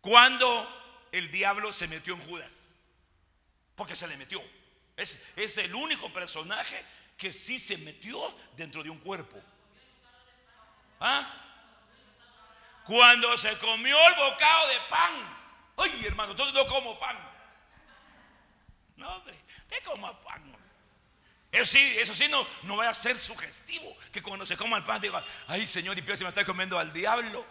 Cuando 0.00 1.08
el 1.12 1.30
diablo 1.30 1.72
se 1.72 1.86
metió 1.88 2.14
en 2.14 2.20
Judas, 2.20 2.67
porque 3.78 3.94
se 3.94 4.08
le 4.08 4.16
metió. 4.16 4.42
Es, 4.96 5.56
el 5.58 5.72
único 5.72 6.12
personaje 6.12 6.84
que 7.16 7.30
sí 7.30 7.60
se 7.60 7.78
metió 7.78 8.36
dentro 8.56 8.82
de 8.82 8.90
un 8.90 8.98
cuerpo. 8.98 9.40
¿Ah? 10.98 11.32
Cuando 12.84 13.38
se 13.38 13.56
comió 13.58 13.96
el 14.08 14.14
bocado 14.16 14.68
de 14.68 14.80
pan. 14.90 15.38
Ay, 15.76 16.06
hermano, 16.06 16.32
entonces 16.32 16.52
no 16.52 16.66
como 16.66 16.98
pan. 16.98 17.16
No, 18.96 19.14
hombre, 19.14 19.38
te 19.68 19.80
coma 19.82 20.20
pan. 20.20 20.56
Eso 21.52 21.64
sí, 21.64 21.96
eso 21.98 22.14
sí 22.14 22.26
no, 22.26 22.44
no 22.64 22.78
va 22.78 22.88
a 22.88 22.94
ser 22.94 23.16
sugestivo. 23.16 23.96
Que 24.12 24.20
cuando 24.20 24.44
se 24.44 24.56
coma 24.56 24.78
el 24.78 24.82
pan 24.82 25.00
diga, 25.00 25.24
ay 25.46 25.68
Señor, 25.68 25.96
y 25.96 26.02
peor 26.02 26.18
si 26.18 26.24
me 26.24 26.30
está 26.30 26.44
comiendo 26.44 26.76
al 26.80 26.92
diablo. 26.92 27.46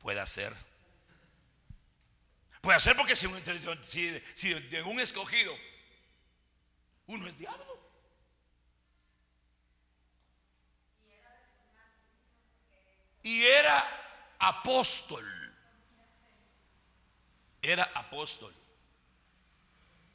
Puede 0.00 0.24
ser. 0.26 0.69
Puede 2.60 2.80
ser 2.80 2.96
porque 2.96 3.16
si, 3.16 3.28
si, 4.34 4.54
de 4.54 4.82
un 4.82 5.00
escogido 5.00 5.56
uno 7.06 7.26
es 7.26 7.36
diablo. 7.38 7.80
y 13.22 13.44
era 13.44 14.36
apóstol. 14.38 15.24
Era 17.62 17.84
apóstol. 17.94 18.54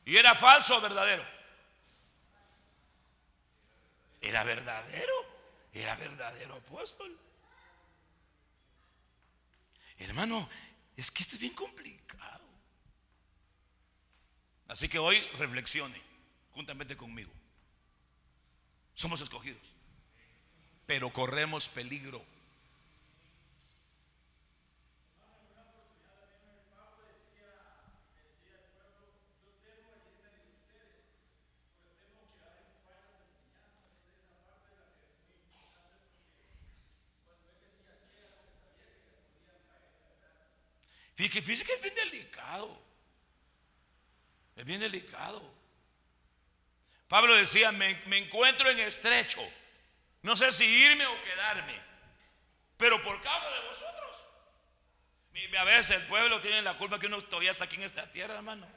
¿Y 0.06 0.18
era 0.18 0.36
falso 0.36 0.78
o 0.78 0.82
verdadero? 0.82 1.26
Era 4.22 4.44
verdadero. 4.44 5.14
Era 5.74 5.96
verdadero 5.96 6.56
apóstol. 6.56 7.18
Hermano, 9.98 10.50
es 10.96 11.12
que 11.12 11.24
esto 11.24 11.36
es 11.36 11.42
bien 11.42 11.54
complicado. 11.54 12.45
Así 14.68 14.90
que 14.90 15.00
hoy 15.00 15.20
reflexione 15.38 16.00
juntamente 16.52 16.98
conmigo. 16.98 17.32
Somos 18.96 19.22
escogidos, 19.22 19.62
pero 20.86 21.12
corremos 21.12 21.68
peligro. 21.68 22.24
Fíjese 41.16 41.64
que 41.64 41.74
es 41.74 41.82
bien 41.82 41.96
delicado. 41.96 42.95
Es 44.56 44.66
bien 44.66 44.80
delicado. 44.80 45.42
Pablo 47.08 47.36
decía, 47.36 47.72
me, 47.72 48.00
encuentro 48.18 48.70
en 48.70 48.80
estrecho. 48.80 49.42
No 50.22 50.36
sé 50.36 50.52
si 50.52 50.66
irme 50.66 51.06
o 51.06 51.22
quedarme. 51.22 51.80
Pero 52.78 53.02
por 53.04 53.22
causa 53.22 53.50
de 53.50 53.60
vosotros. 53.68 54.24
A 55.58 55.64
veces 55.64 55.98
el 55.98 56.08
pueblo 56.08 56.42
tiene 56.42 56.62
la 56.62 56.76
culpa 56.78 57.00
que 57.00 57.08
uno 57.08 57.22
todavía 57.22 57.52
está 57.52 57.66
aquí 57.66 57.76
en 57.76 57.84
esta 57.84 58.10
tierra, 58.12 58.36
hermano. 58.36 58.68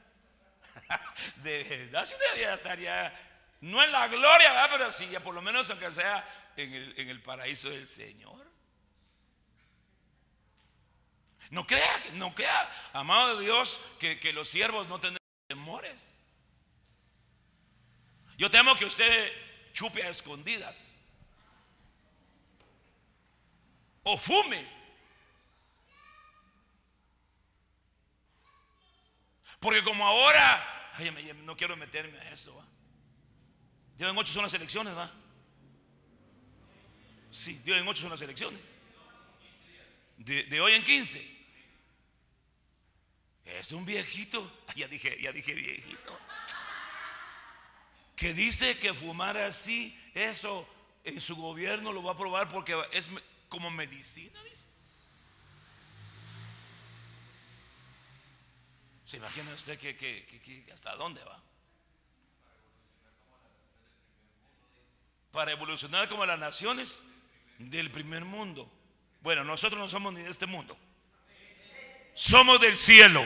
De 1.37 1.65
verdad, 1.65 2.05
si 2.05 2.15
estaría, 2.15 2.55
estaría 2.55 3.13
no 3.61 3.83
en 3.83 3.91
la 3.91 4.07
gloria, 4.09 4.69
pero 4.71 4.93
sí, 4.93 5.09
por 5.25 5.35
lo 5.35 5.43
menos 5.43 5.69
aunque 5.71 5.91
sea 5.91 6.53
en 6.57 6.73
el, 6.73 6.95
en 6.99 7.09
el 7.09 7.21
paraíso 7.23 7.71
del 7.71 7.87
Señor. 7.87 8.47
No 11.51 11.67
crea, 11.67 12.03
no 12.15 12.35
crea, 12.35 12.71
amado 12.93 13.37
de 13.37 13.45
Dios, 13.45 13.81
que, 13.99 14.21
que 14.21 14.33
los 14.33 14.49
siervos 14.49 14.87
no 14.89 15.01
tendrán 15.01 15.19
Yo 18.39 18.49
temo 18.49 18.75
que 18.77 18.87
usted 18.87 19.33
chupe 19.73 20.03
a 20.03 20.09
escondidas. 20.09 20.95
O 24.05 24.17
fume. 24.17 24.65
Porque 29.59 29.83
como 29.83 30.07
ahora, 30.07 30.91
ay, 30.95 31.11
no 31.43 31.57
quiero 31.57 31.77
meterme 31.77 32.17
a 32.19 32.31
eso. 32.31 32.55
¿va? 32.55 32.65
Dios 33.97 34.09
en 34.09 34.17
ocho 34.17 34.33
son 34.33 34.45
las 34.45 34.55
elecciones, 34.55 34.97
¿va? 34.97 35.13
Sí, 37.33 37.61
Dios 37.65 37.77
en 37.77 37.89
ocho 37.89 38.03
son 38.03 38.11
las 38.11 38.23
elecciones. 38.23 38.77
De, 40.17 40.45
de 40.45 40.61
hoy 40.61 40.75
en 40.75 40.85
15. 40.85 41.39
Es 43.45 43.73
un 43.73 43.85
viejito, 43.85 44.49
ya 44.77 44.87
dije, 44.87 45.21
ya 45.21 45.33
dije 45.33 45.55
viejito, 45.55 46.19
que 48.19 48.35
dice 48.35 48.79
que 48.79 48.93
fumar 48.93 49.37
así, 49.37 49.99
eso 50.15 50.69
en 51.05 51.21
su 51.21 51.37
gobierno 51.37 51.93
lo 51.93 52.03
va 52.03 52.11
a 52.11 52.15
aprobar 52.15 52.49
porque 52.49 52.77
es 52.93 53.09
como 53.49 53.71
medicina, 53.71 54.43
dice. 54.45 54.67
¿Se 59.07 59.17
imagina 59.17 59.55
usted 59.55 59.79
que, 59.79 60.67
hasta 60.73 60.95
dónde 60.97 61.23
va? 61.25 61.41
Para 65.33 65.53
evolucionar 65.53 66.09
como 66.09 66.27
las 66.27 66.39
naciones 66.39 67.05
del 67.59 67.91
primer 67.91 68.25
mundo. 68.25 68.71
Bueno, 69.23 69.45
nosotros 69.45 69.81
no 69.81 69.89
somos 69.89 70.13
ni 70.13 70.23
de 70.23 70.31
este 70.31 70.47
mundo 70.47 70.77
somos 72.19 72.61
del 72.61 72.77
cielo. 72.77 73.25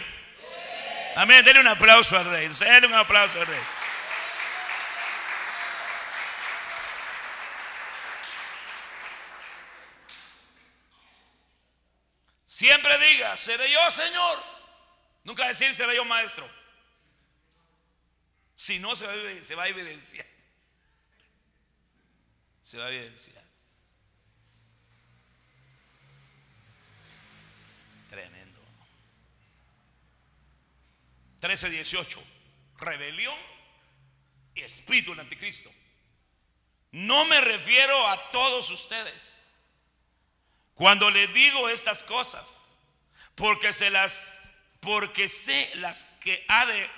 Amén. 1.17 1.43
Denle 1.45 1.61
un 1.61 1.69
aplauso 1.69 2.17
al 2.19 2.27
rey. 2.27 2.49
Denle 2.49 2.89
un 2.89 2.95
aplauso 2.95 3.41
al 3.41 3.47
rey. 3.47 3.61
Siempre 12.53 12.99
diga, 12.99 13.35
seré 13.35 13.73
yo, 13.73 13.91
Señor. 13.91 14.39
Nunca 15.25 15.47
decir, 15.47 15.75
seré 15.75 15.97
yo, 15.97 16.05
maestro. 16.05 16.47
Si 18.55 18.79
no, 18.79 18.95
se 18.95 19.07
va, 19.07 19.15
a, 19.15 19.43
se 19.43 19.55
va 19.55 19.63
a 19.63 19.69
evidenciar. 19.69 20.27
Se 22.61 22.77
va 22.77 22.85
a 22.85 22.89
evidenciar. 22.91 23.43
Tremendo. 28.11 28.61
13, 31.41 31.71
18. 31.71 32.23
Rebelión 32.77 33.39
y 34.55 34.61
espíritu 34.61 35.13
del 35.13 35.21
anticristo. 35.21 35.73
No 36.91 37.25
me 37.25 37.41
refiero 37.41 38.07
a 38.09 38.31
todos 38.31 38.71
ustedes. 38.71 39.42
Cuando 40.75 41.11
les 41.11 41.33
digo 41.35 41.69
estas 41.69 42.03
cosas, 42.05 42.77
porque 43.35 43.73
se 43.73 43.91
las, 43.91 44.39
porque 44.81 45.29
sé 45.29 45.71
las 45.77 46.05
que 46.21 46.45
ha 46.49 46.67
de, 46.67 46.89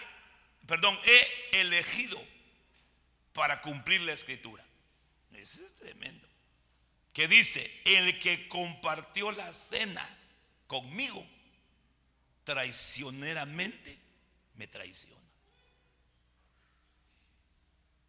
perdón, 0.67 0.99
he 1.05 1.61
elegido 1.61 2.23
para 3.33 3.61
cumplir 3.61 4.01
la 4.03 4.13
escritura. 4.13 4.65
Eso 5.35 5.65
es 5.65 5.75
tremendo. 5.75 6.27
Que 7.13 7.29
dice, 7.29 7.81
el 7.85 8.19
que 8.19 8.49
compartió 8.49 9.31
la 9.33 9.53
cena 9.53 10.05
conmigo 10.67 11.25
traicioneramente 12.45 13.99
me 14.55 14.67
traiciona. 14.67 15.21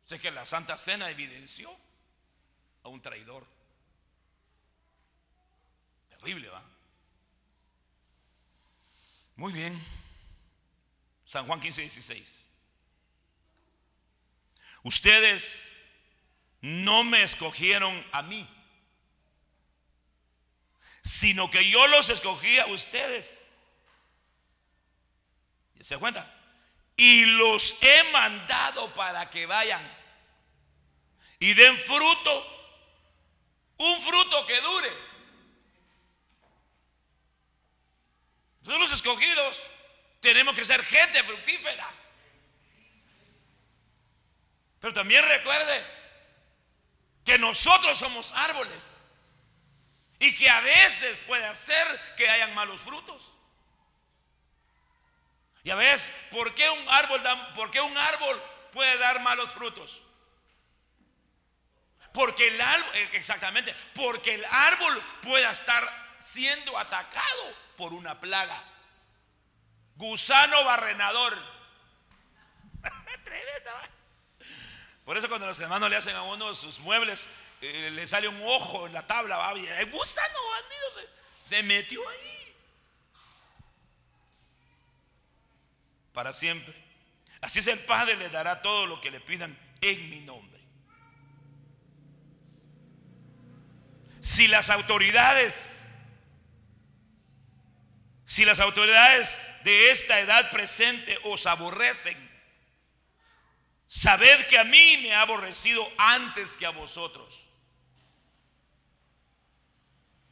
Sé 0.05 0.19
que 0.19 0.31
la 0.31 0.45
Santa 0.45 0.77
Cena 0.77 1.09
evidenció 1.09 1.75
a 2.83 2.89
un 2.89 3.01
traidor. 3.01 3.45
Terrible, 6.25 6.49
¿va? 6.49 6.63
Muy 9.35 9.53
bien. 9.53 9.79
San 11.27 11.45
Juan 11.45 11.59
15, 11.59 11.81
16. 11.83 12.47
Ustedes 14.81 15.85
no 16.61 17.03
me 17.03 17.21
escogieron 17.21 18.03
a 18.11 18.23
mí, 18.23 18.49
sino 21.03 21.51
que 21.51 21.69
yo 21.69 21.85
los 21.85 22.09
escogí 22.09 22.57
a 22.57 22.65
ustedes. 22.65 23.47
¿Se 25.79 25.95
cuenta? 25.99 26.31
y 26.97 27.25
los 27.25 27.77
he 27.83 28.03
mandado 28.11 28.93
para 28.93 29.29
que 29.29 29.45
vayan 29.45 29.83
y 31.39 31.53
den 31.53 31.75
fruto, 31.75 32.47
un 33.77 34.01
fruto 34.01 34.45
que 34.45 34.61
dure. 34.61 35.14
Nosotros 38.65 38.89
los 38.89 38.93
escogidos 38.93 39.63
tenemos 40.21 40.55
que 40.55 40.65
ser 40.65 40.83
gente 40.83 41.23
fructífera. 41.23 41.87
Pero 44.79 44.91
también 44.91 45.23
recuerde 45.23 45.85
que 47.23 47.37
nosotros 47.37 47.99
somos 47.99 48.31
árboles 48.31 48.99
y 50.17 50.33
que 50.35 50.49
a 50.49 50.61
veces 50.61 51.19
puede 51.27 51.45
hacer 51.45 52.15
que 52.17 52.27
hayan 52.27 52.55
malos 52.55 52.81
frutos. 52.81 53.31
Ya 55.63 55.75
ves, 55.75 56.11
¿por 56.31 56.55
qué 56.55 56.67
un 56.67 56.89
árbol, 56.89 57.21
da, 57.21 57.53
por 57.53 57.69
qué 57.69 57.81
un 57.81 57.95
árbol 57.95 58.41
puede 58.71 58.97
dar 58.97 59.19
malos 59.21 59.51
frutos? 59.51 60.01
Porque 62.13 62.47
el 62.47 62.59
árbol, 62.59 62.89
eh, 62.95 63.09
exactamente, 63.13 63.75
porque 63.93 64.33
el 64.33 64.45
árbol 64.45 65.03
pueda 65.21 65.51
estar 65.51 66.04
siendo 66.17 66.77
atacado 66.77 67.55
por 67.77 67.93
una 67.93 68.19
plaga. 68.19 68.57
Gusano 69.95 70.63
barrenador. 70.63 71.37
Por 75.05 75.17
eso 75.17 75.29
cuando 75.29 75.45
los 75.45 75.59
hermanos 75.59 75.87
le 75.89 75.97
hacen 75.97 76.15
a 76.15 76.23
uno 76.23 76.55
sus 76.55 76.79
muebles, 76.79 77.29
eh, 77.61 77.91
le 77.91 78.07
sale 78.07 78.27
un 78.27 78.41
ojo 78.43 78.87
en 78.87 78.93
la 78.93 79.05
tabla, 79.05 79.37
va. 79.37 79.51
El 79.51 79.91
gusano 79.91 80.39
bandido 80.49 81.11
se 81.43 81.61
metió 81.61 82.01
ahí. 82.09 82.35
para 86.15 86.33
siempre. 86.33 86.73
Así 87.41 87.59
es 87.59 87.67
el 87.67 87.77
Padre 87.79 88.15
le 88.15 88.29
dará 88.29 88.63
todo 88.63 88.87
lo 88.87 88.99
que 89.01 89.11
le 89.11 89.19
pidan 89.19 89.55
en 89.81 90.09
mi 90.09 90.21
nombre. 90.21 90.59
Si 94.21 94.47
las 94.47 94.71
autoridades, 94.71 95.84
si 98.25 98.43
las 98.43 98.59
autoridades 98.59 99.39
de 99.63 99.91
esta 99.91 100.19
edad 100.19 100.49
presente 100.49 101.17
os 101.23 101.45
aborrecen, 101.45 102.17
sabed 103.87 104.45
que 104.47 104.57
a 104.57 104.63
mí 104.63 104.97
me 104.97 105.13
ha 105.13 105.21
aborrecido 105.21 105.87
antes 105.97 106.57
que 106.57 106.65
a 106.65 106.71
vosotros. 106.71 107.45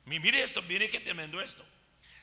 Mire 0.06 0.42
esto, 0.42 0.62
mire 0.64 0.90
qué 0.90 1.00
tremendo 1.00 1.40
esto. 1.40 1.64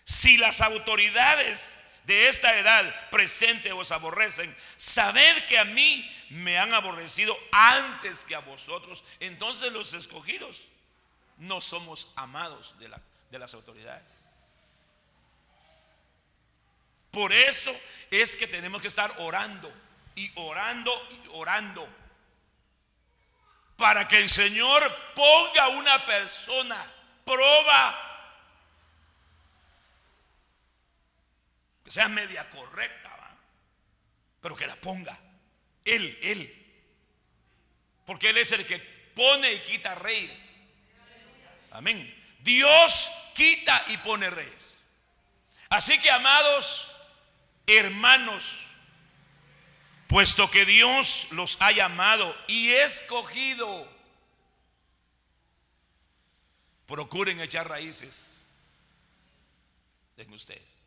Si 0.04 0.36
las 0.36 0.60
autoridades 0.60 1.84
de 2.04 2.28
esta 2.28 2.58
edad 2.58 3.10
presente 3.10 3.72
os 3.72 3.92
aborrecen, 3.92 4.54
sabed 4.76 5.44
que 5.44 5.56
a 5.56 5.64
mí 5.64 6.10
me 6.30 6.58
han 6.58 6.74
aborrecido 6.74 7.38
antes 7.52 8.24
que 8.24 8.34
a 8.34 8.40
vosotros. 8.40 9.04
Entonces 9.20 9.72
los 9.72 9.94
escogidos 9.94 10.66
no 11.38 11.60
somos 11.60 12.12
amados 12.16 12.76
de, 12.80 12.88
la, 12.88 13.00
de 13.30 13.38
las 13.38 13.54
autoridades. 13.54 14.24
Por 17.10 17.32
eso 17.32 17.74
es 18.10 18.36
que 18.36 18.46
tenemos 18.46 18.82
que 18.82 18.88
estar 18.88 19.12
orando 19.18 19.72
y 20.14 20.30
orando 20.36 21.08
y 21.10 21.28
orando 21.32 21.88
para 23.76 24.06
que 24.06 24.18
el 24.18 24.28
Señor 24.28 24.94
ponga 25.14 25.68
una 25.68 26.04
persona, 26.04 26.92
prueba 27.24 28.10
sea 31.90 32.08
media 32.08 32.48
correcta, 32.48 33.10
pero 34.40 34.56
que 34.56 34.66
la 34.66 34.76
ponga. 34.76 35.18
Él, 35.84 36.18
Él. 36.22 36.56
Porque 38.06 38.30
Él 38.30 38.38
es 38.38 38.52
el 38.52 38.64
que 38.64 38.78
pone 39.14 39.52
y 39.52 39.58
quita 39.60 39.94
reyes. 39.96 40.62
Amén. 41.72 42.16
Dios 42.40 43.10
quita 43.34 43.84
y 43.88 43.96
pone 43.98 44.30
reyes. 44.30 44.78
Así 45.68 45.98
que, 45.98 46.10
amados 46.10 46.89
hermanos, 47.76 48.66
puesto 50.08 50.50
que 50.50 50.64
Dios 50.64 51.28
los 51.32 51.60
ha 51.60 51.72
llamado 51.72 52.34
y 52.48 52.70
escogido, 52.70 53.88
procuren 56.86 57.40
echar 57.40 57.68
raíces 57.68 58.44
en 60.16 60.32
ustedes. 60.32 60.86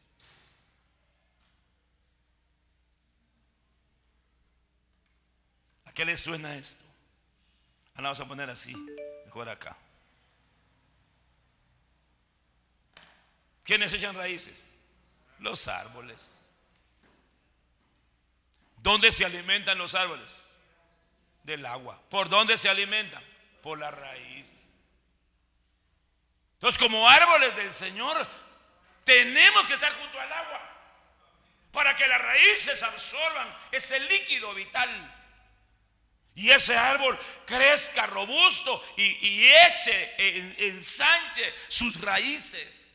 ¿A 5.86 5.94
qué 5.94 6.06
les 6.06 6.20
suena 6.20 6.56
esto? 6.58 6.84
Ahora 7.96 8.10
vamos 8.10 8.20
a 8.20 8.28
poner 8.28 8.50
así, 8.50 8.76
mejor 9.26 9.48
acá. 9.48 9.78
¿Quiénes 13.64 13.94
echan 13.94 14.16
raíces? 14.16 14.76
Los 15.40 15.68
árboles. 15.68 16.43
¿Dónde 18.84 19.14
se 19.14 19.24
alimentan 19.24 19.78
los 19.78 19.96
árboles? 19.96 20.46
Del 21.44 21.66
agua. 21.66 22.00
¿Por 22.10 22.28
dónde 22.28 22.58
se 22.58 22.68
alimentan? 22.68 23.24
Por 23.62 23.80
la 23.80 23.90
raíz. 23.90 24.74
Entonces, 26.56 26.78
como 26.78 27.08
árboles 27.10 27.56
del 27.56 27.72
Señor, 27.72 28.28
tenemos 29.06 29.66
que 29.68 29.76
estar 29.76 29.92
junto 29.94 30.20
al 30.20 30.32
agua 30.34 30.60
para 31.72 31.96
que 31.96 32.06
las 32.08 32.22
raíces 32.22 32.84
absorban 32.84 33.48
ese 33.72 34.02
líquido 34.02 34.54
vital. 34.54 34.90
Y 36.36 36.50
ese 36.50 36.76
árbol 36.76 37.18
crezca 37.46 38.06
robusto 38.08 38.84
y, 38.98 39.48
eche, 39.48 40.68
ensanche 40.68 41.54
sus 41.70 42.02
raíces. 42.02 42.94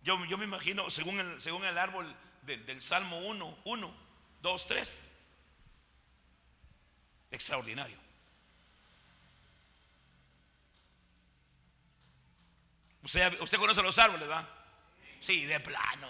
Yo, 0.00 0.24
yo 0.24 0.38
me 0.38 0.44
imagino, 0.44 0.88
según 0.90 1.38
según 1.38 1.64
el 1.64 1.76
árbol 1.76 2.16
del, 2.42 2.80
Salmo 2.80 3.18
1, 3.20 3.58
1, 3.64 3.94
2, 4.40 4.66
3. 4.66 5.10
Extraordinario. 7.30 7.98
Usted, 13.02 13.40
usted 13.40 13.58
conoce 13.58 13.82
los 13.82 13.98
árboles, 13.98 14.28
¿va? 14.28 14.46
Sí, 15.20 15.44
de 15.46 15.58
plano. 15.60 16.08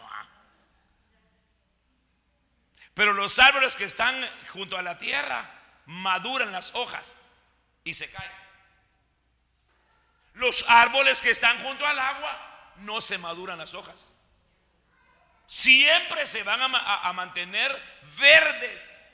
Pero 2.94 3.14
los 3.14 3.38
árboles 3.38 3.76
que 3.76 3.84
están 3.84 4.22
junto 4.50 4.76
a 4.76 4.82
la 4.82 4.98
tierra 4.98 5.50
maduran 5.86 6.52
las 6.52 6.74
hojas 6.74 7.34
y 7.84 7.94
se 7.94 8.10
caen. 8.10 8.30
Los 10.34 10.64
árboles 10.68 11.22
que 11.22 11.30
están 11.30 11.58
junto 11.62 11.86
al 11.86 11.98
agua 11.98 12.72
no 12.76 13.00
se 13.00 13.16
maduran 13.18 13.58
las 13.58 13.74
hojas 13.74 14.12
siempre 15.52 16.24
se 16.24 16.42
van 16.44 16.62
a, 16.62 17.12
mantener 17.12 17.70
verdes. 18.18 19.06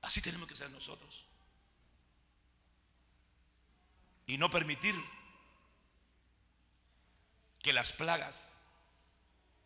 Así 0.00 0.22
tenemos 0.22 0.48
que 0.48 0.56
ser 0.56 0.70
nosotros. 0.70 1.26
Y 4.26 4.38
no 4.38 4.48
permitir 4.48 4.94
que 7.62 7.74
las 7.74 7.92
plagas 7.92 8.58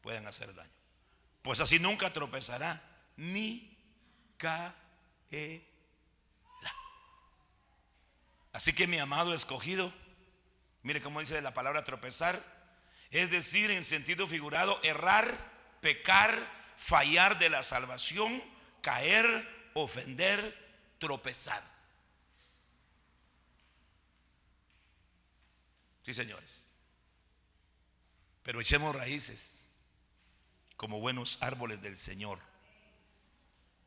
puedan 0.02 0.26
hacer 0.26 0.52
daño. 0.56 0.72
Pues 1.42 1.60
así 1.60 1.78
nunca 1.78 2.12
tropezará 2.12 2.82
ni 3.16 3.78
caerá. 4.36 4.74
Así 8.52 8.72
que 8.72 8.88
mi 8.88 8.98
amado 8.98 9.34
escogido, 9.34 9.92
mire 10.82 11.00
cómo 11.00 11.20
dice 11.20 11.40
la 11.40 11.54
palabra 11.54 11.84
tropezar, 11.84 12.59
es 13.10 13.30
decir, 13.30 13.70
en 13.70 13.82
sentido 13.82 14.26
figurado, 14.26 14.80
errar, 14.82 15.36
pecar, 15.80 16.38
fallar 16.76 17.38
de 17.38 17.50
la 17.50 17.62
salvación, 17.62 18.42
caer, 18.82 19.70
ofender, 19.74 20.56
tropezar. 20.98 21.62
Sí, 26.02 26.14
señores. 26.14 26.66
Pero 28.42 28.60
echemos 28.60 28.94
raíces 28.94 29.66
como 30.76 31.00
buenos 31.00 31.38
árboles 31.42 31.82
del 31.82 31.96
Señor, 31.96 32.38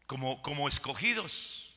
como, 0.05 0.41
como 0.41 0.67
escogidos, 0.67 1.73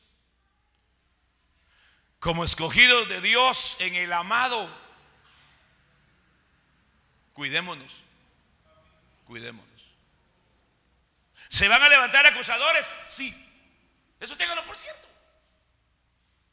como 2.19 2.43
escogidos 2.43 3.09
de 3.09 3.21
Dios 3.21 3.77
en 3.79 3.95
el 3.95 4.13
amado 4.13 4.86
Cuidémonos. 7.37 8.01
Cuidémonos. 9.27 9.81
¿Se 11.49 11.67
van 11.67 11.83
a 11.83 11.87
levantar 11.87 12.25
acusadores? 12.25 12.91
Sí. 13.03 13.29
Eso 14.19 14.35
ténganlo 14.35 14.65
por 14.65 14.75
cierto. 14.75 15.07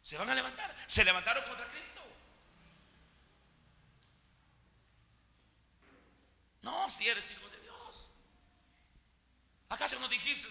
Se 0.03 0.19
van 0.19 0.29
a 0.29 0.35
levantar. 0.35 0.77
Se 0.87 1.03
levantaron 1.03 1.43
contra 1.45 1.67
Cristo. 1.71 2.03
No, 6.61 6.91
si 6.91 7.09
eres 7.09 7.31
hijo 7.31 7.49
de 7.49 7.61
Dios. 7.61 8.05
¿Acaso 9.71 9.99
no 9.99 10.09
dijiste 10.09 10.49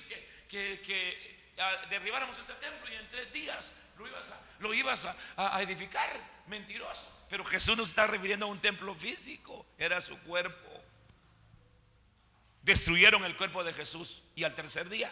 que, 0.49 0.81
que, 0.81 1.53
ah, 1.59 1.85
derribáramos 1.91 2.39
este 2.39 2.53
templo 2.53 2.91
y 2.91 2.95
en 2.95 3.07
tres 3.09 3.31
días 3.31 3.71
lo 3.99 4.07
ibas 4.07 4.31
a, 4.31 4.41
lo 4.57 4.73
ibas 4.73 5.07
a 5.37 5.61
edificar? 5.61 6.19
Mentiroso. 6.47 7.22
Pero 7.33 7.45
Jesús 7.45 7.75
no 7.75 7.81
está 7.81 8.05
refiriendo 8.05 8.45
a 8.45 8.49
un 8.49 8.59
templo 8.59 8.93
físico, 8.93 9.65
era 9.79 9.99
su 9.99 10.15
cuerpo. 10.19 10.69
Destruyeron 12.61 13.25
el 13.25 13.35
cuerpo 13.35 13.63
de 13.63 13.73
Jesús 13.73 14.21
y 14.35 14.43
al 14.43 14.53
tercer 14.53 14.87
día 14.87 15.11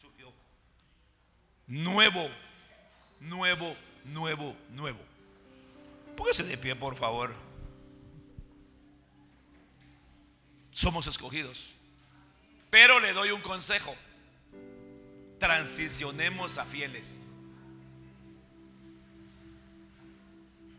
surgió 0.00 0.32
nuevo, 1.66 2.30
nuevo, 3.20 3.76
nuevo, 4.02 4.56
nuevo. 4.70 4.98
Póngase 6.16 6.44
de 6.44 6.56
pie, 6.56 6.74
por 6.74 6.96
favor. 6.96 7.34
Somos 10.72 11.06
escogidos. 11.06 11.74
Pero 12.70 12.98
le 12.98 13.12
doy 13.12 13.32
un 13.32 13.42
consejo. 13.42 13.94
Transicionemos 15.38 16.56
a 16.56 16.64
fieles. 16.64 17.27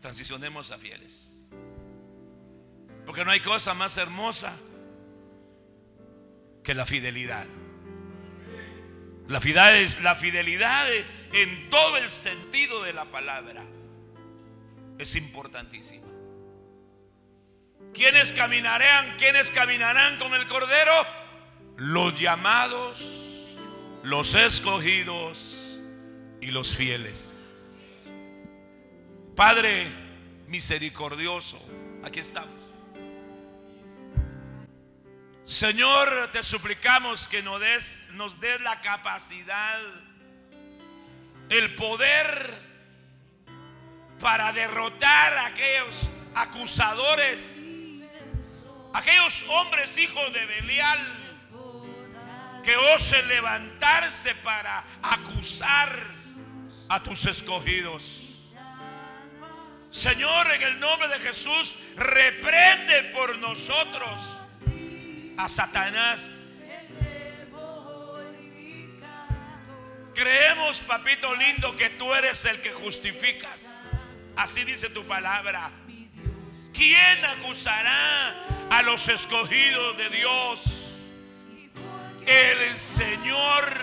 Transicionemos 0.00 0.70
a 0.70 0.78
fieles. 0.78 1.36
Porque 3.06 3.24
no 3.24 3.30
hay 3.30 3.40
cosa 3.40 3.74
más 3.74 3.96
hermosa 3.98 4.56
que 6.62 6.74
la 6.74 6.86
fidelidad. 6.86 7.46
La 9.28 9.40
fidelidad 9.40 9.76
es 9.76 10.02
la 10.02 10.14
fidelidad 10.16 10.86
en 11.32 11.70
todo 11.70 11.96
el 11.96 12.10
sentido 12.10 12.82
de 12.82 12.92
la 12.92 13.04
palabra. 13.04 13.62
Es 14.98 15.16
importantísima. 15.16 16.06
¿Quiénes 17.94 18.32
caminarán? 18.32 19.16
¿Quiénes 19.16 19.50
caminarán 19.50 20.18
con 20.18 20.34
el 20.34 20.46
Cordero? 20.46 20.92
Los 21.76 22.20
llamados, 22.20 23.56
los 24.02 24.34
escogidos 24.34 25.80
y 26.40 26.50
los 26.50 26.74
fieles. 26.74 27.39
Padre 29.40 29.86
misericordioso, 30.48 31.58
aquí 32.04 32.20
estamos. 32.20 32.60
Señor, 35.46 36.28
te 36.30 36.42
suplicamos 36.42 37.26
que 37.26 37.42
nos 37.42 37.58
des, 37.58 38.02
la 38.60 38.82
capacidad, 38.82 39.80
el 41.48 41.74
poder 41.74 42.54
para 44.20 44.52
derrotar 44.52 45.32
a 45.38 45.46
aquellos 45.46 46.10
acusadores, 46.34 48.02
aquellos 48.92 49.42
hombres 49.48 49.96
hijos 49.96 50.34
de 50.34 50.44
Belial 50.44 50.98
que 52.62 52.76
osen 52.76 53.26
levantarse 53.26 54.34
para 54.34 54.84
acusar 55.00 55.98
a 56.90 57.02
tus 57.02 57.24
escogidos. 57.24 58.29
Señor, 59.90 60.52
en 60.52 60.62
el 60.62 60.78
nombre 60.78 61.08
de 61.08 61.18
Jesús, 61.18 61.74
reprende 61.96 63.10
por 63.12 63.36
nosotros 63.38 64.40
a 65.36 65.48
Satanás. 65.48 66.70
Creemos, 70.14 70.80
papito 70.82 71.34
lindo, 71.34 71.74
que 71.74 71.90
tú 71.90 72.12
eres 72.14 72.44
el 72.44 72.60
que 72.60 72.70
justificas. 72.72 73.90
Así 74.36 74.64
dice 74.64 74.90
tu 74.90 75.04
palabra. 75.06 75.70
¿Quién 76.72 77.24
acusará 77.24 78.68
a 78.70 78.82
los 78.82 79.08
escogidos 79.08 79.96
de 79.96 80.08
Dios? 80.10 81.10
El 82.26 82.76
Señor 82.76 83.76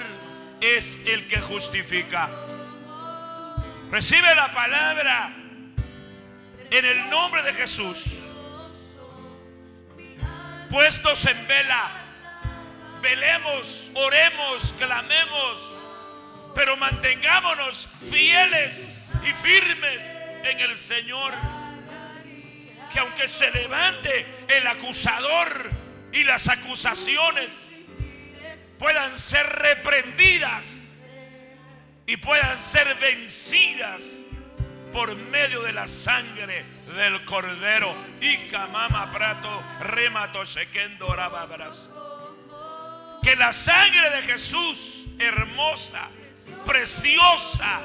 es 0.62 1.04
el 1.06 1.28
que 1.28 1.42
justifica. 1.42 2.30
Recibe 3.92 4.36
la 4.36 4.52
palabra 4.52 5.47
en 6.72 6.86
el 6.86 7.10
nombre 7.10 7.42
de 7.44 7.54
Jesús. 7.54 8.06
Puestos 10.70 11.26
en 11.26 11.48
vela, 11.48 11.90
velemos, 13.02 13.92
oremos, 13.94 14.74
clamemos, 14.74 15.76
pero 16.54 16.76
mantengámonos 16.76 17.88
fieles 18.10 19.08
y 19.24 19.32
firmes 19.34 20.06
en 20.44 20.60
el 20.60 20.78
Señor. 20.78 21.34
Que 22.92 23.00
aunque 23.00 23.28
se 23.28 23.52
levante 23.52 24.26
el 24.48 24.66
acusador 24.68 25.72
y 26.12 26.24
las 26.24 26.48
acusaciones 26.48 27.82
puedan 28.80 29.18
ser 29.18 29.46
reprendidas 29.48 31.04
y 32.06 32.18
puedan 32.18 32.62
ser 32.62 32.96
vencidas 32.96 34.27
por 34.98 35.16
medio 35.16 35.62
de 35.62 35.74
la 35.74 35.86
sangre 35.86 36.66
del 36.96 37.24
cordero. 37.24 37.96
Y 38.20 38.36
camama 38.48 39.12
prato 39.12 39.62
remato 39.80 40.44
sequendo 40.44 41.16
Que 43.22 43.36
la 43.36 43.54
sangre 43.54 44.10
de 44.10 44.22
Jesús, 44.24 45.06
hermosa, 45.20 46.10
preciosa, 46.66 47.80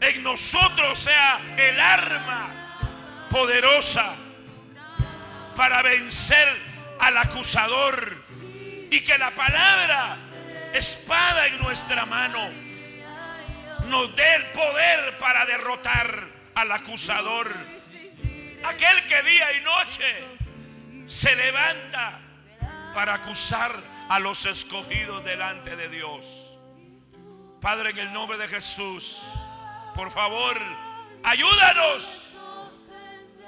en 0.00 0.22
nosotros 0.22 0.98
sea 0.98 1.38
el 1.58 1.78
arma 1.78 3.26
poderosa 3.28 4.14
para 5.54 5.82
vencer 5.82 6.48
al 6.98 7.18
acusador 7.18 8.16
y 8.90 9.02
que 9.02 9.18
la 9.18 9.30
palabra, 9.32 10.16
espada 10.72 11.46
en 11.46 11.58
nuestra 11.58 12.06
mano, 12.06 12.63
nos 13.86 14.14
dé 14.16 14.34
el 14.34 14.46
poder 14.52 15.18
para 15.18 15.44
derrotar 15.46 16.26
al 16.54 16.72
acusador. 16.72 17.54
Aquel 18.64 19.06
que 19.06 19.22
día 19.22 19.52
y 19.56 19.60
noche 19.60 20.24
se 21.06 21.34
levanta 21.36 22.20
para 22.94 23.14
acusar 23.14 23.74
a 24.08 24.18
los 24.18 24.46
escogidos 24.46 25.24
delante 25.24 25.76
de 25.76 25.88
Dios. 25.88 26.58
Padre, 27.60 27.90
en 27.90 27.98
el 27.98 28.12
nombre 28.12 28.38
de 28.38 28.48
Jesús, 28.48 29.22
por 29.94 30.10
favor, 30.10 30.60
ayúdanos. 31.22 32.20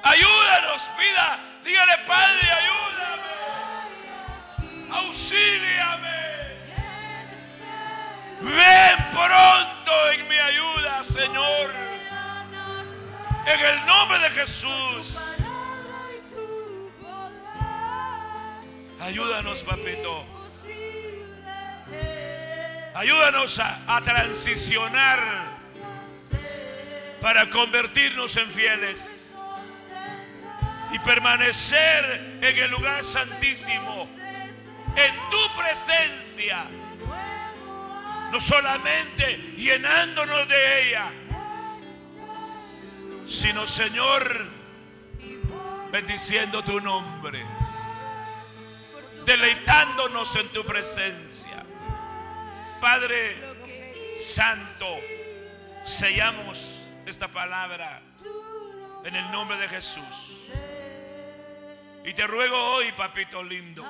Ayúdanos, 0.03 0.91
pida, 0.99 1.41
dígale, 1.65 1.99
Padre, 2.07 2.51
ayúdame. 2.51 2.87
Auxíliame. 4.91 6.26
Ven 8.41 9.11
pronto 9.13 10.11
en 10.13 10.29
mi 10.29 10.39
ayuda, 10.39 11.03
Señor. 11.03 11.71
En 13.47 13.61
el 13.61 13.87
nombre 13.87 14.19
de 14.19 14.31
Jesús. 14.31 15.19
Ayúdanos, 19.01 19.63
papito. 19.63 20.25
Ayúdanos 22.95 23.61
a, 23.61 24.01
transicionar 24.05 25.21
para 27.21 27.49
convertirnos 27.51 28.37
en 28.37 28.47
fieles 28.49 29.37
y 30.93 30.99
permanecer 31.01 32.39
en 32.41 32.57
el 32.57 32.71
lugar 32.71 33.05
santísimo, 33.05 34.09
en 34.97 35.31
tu 35.31 35.61
presencia 35.61 36.67
no 38.33 38.41
solamente 38.41 39.37
llenándonos 39.57 40.49
de 40.49 40.89
ella, 40.89 41.11
sino 43.27 43.67
Señor, 43.67 44.47
bendiciendo 45.91 46.63
tu 46.63 46.81
nombre, 46.81 47.45
deleitándonos 49.25 50.37
en 50.37 50.49
tu 50.49 50.65
presencia. 50.65 51.65
Padre 52.81 53.37
Santo, 54.17 54.87
sellamos 55.85 56.87
esta 57.07 57.29
palabra 57.29 58.01
en 59.05 59.15
el 59.15 59.31
nombre 59.31 59.57
de 59.57 59.69
Jesús. 59.69 60.51
Y 62.05 62.15
te 62.15 62.27
ruego 62.27 62.57
hoy, 62.75 62.93
papito 62.93 63.43
lindo, 63.43 63.85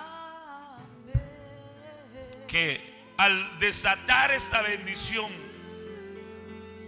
que 2.48 2.95
al 3.16 3.58
desatar 3.58 4.30
esta 4.30 4.62
bendición, 4.62 5.30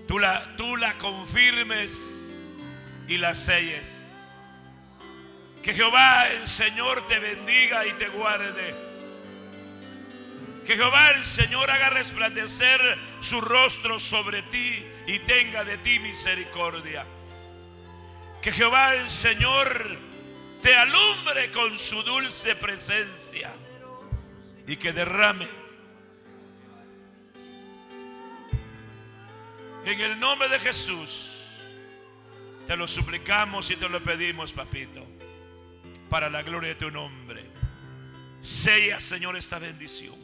tú 0.06 0.18
la, 0.18 0.56
tú 0.56 0.76
la 0.76 0.96
confirmes 0.98 2.62
y 3.06 3.18
la 3.18 3.34
selles. 3.34 4.36
Que 5.62 5.74
Jehová 5.74 6.28
el 6.28 6.46
Señor 6.46 7.06
te 7.08 7.18
bendiga 7.18 7.86
y 7.86 7.92
te 7.92 8.08
guarde. 8.08 8.74
Que 10.64 10.76
Jehová 10.76 11.10
el 11.10 11.24
Señor 11.24 11.70
haga 11.70 11.90
resplandecer 11.90 12.80
su 13.20 13.40
rostro 13.40 13.98
sobre 13.98 14.42
ti 14.42 14.84
y 15.06 15.18
tenga 15.20 15.64
de 15.64 15.78
ti 15.78 15.98
misericordia. 15.98 17.06
Que 18.42 18.52
Jehová 18.52 18.94
el 18.94 19.10
Señor 19.10 19.98
te 20.60 20.74
alumbre 20.74 21.50
con 21.50 21.78
su 21.78 22.02
dulce 22.02 22.54
presencia 22.56 23.50
y 24.66 24.76
que 24.76 24.92
derrame 24.92 25.48
En 29.84 30.00
el 30.00 30.18
nombre 30.18 30.48
de 30.48 30.58
Jesús, 30.58 31.38
te 32.66 32.76
lo 32.76 32.86
suplicamos 32.86 33.70
y 33.70 33.76
te 33.76 33.88
lo 33.88 34.02
pedimos, 34.02 34.52
papito, 34.52 35.06
para 36.10 36.28
la 36.28 36.42
gloria 36.42 36.70
de 36.70 36.74
tu 36.74 36.90
nombre. 36.90 37.44
Sella, 38.42 39.00
Señor, 39.00 39.36
esta 39.36 39.58
bendición. 39.58 40.16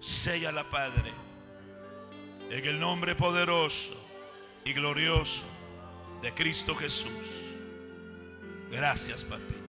Sella 0.00 0.52
la 0.52 0.64
Padre. 0.64 1.12
En 2.50 2.64
el 2.64 2.78
nombre 2.78 3.14
poderoso 3.14 3.94
y 4.64 4.72
glorioso 4.72 5.44
de 6.22 6.32
Cristo 6.32 6.74
Jesús. 6.74 7.10
Gracias, 8.70 9.24
papito. 9.24 9.67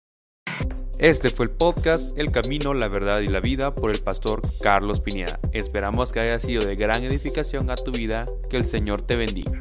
Este 0.99 1.31
fue 1.31 1.47
el 1.47 1.51
podcast 1.51 2.17
El 2.19 2.31
Camino, 2.31 2.75
la 2.75 2.89
Verdad 2.89 3.21
y 3.21 3.29
la 3.29 3.41
Vida 3.41 3.75
por 3.75 3.91
el 3.91 4.01
pastor 4.01 4.41
Carlos 4.63 5.01
Pineda. 5.01 5.41
Esperamos 5.53 6.13
que 6.13 6.21
haya 6.21 6.39
sido 6.39 6.65
de 6.65 6.77
gran 6.77 7.03
edificación 7.03 7.71
a 7.71 7.75
tu 7.75 7.91
vida. 7.91 8.25
Que 8.51 8.57
el 8.57 8.67
Señor 8.67 9.03
te 9.03 9.17
bendiga. 9.17 9.61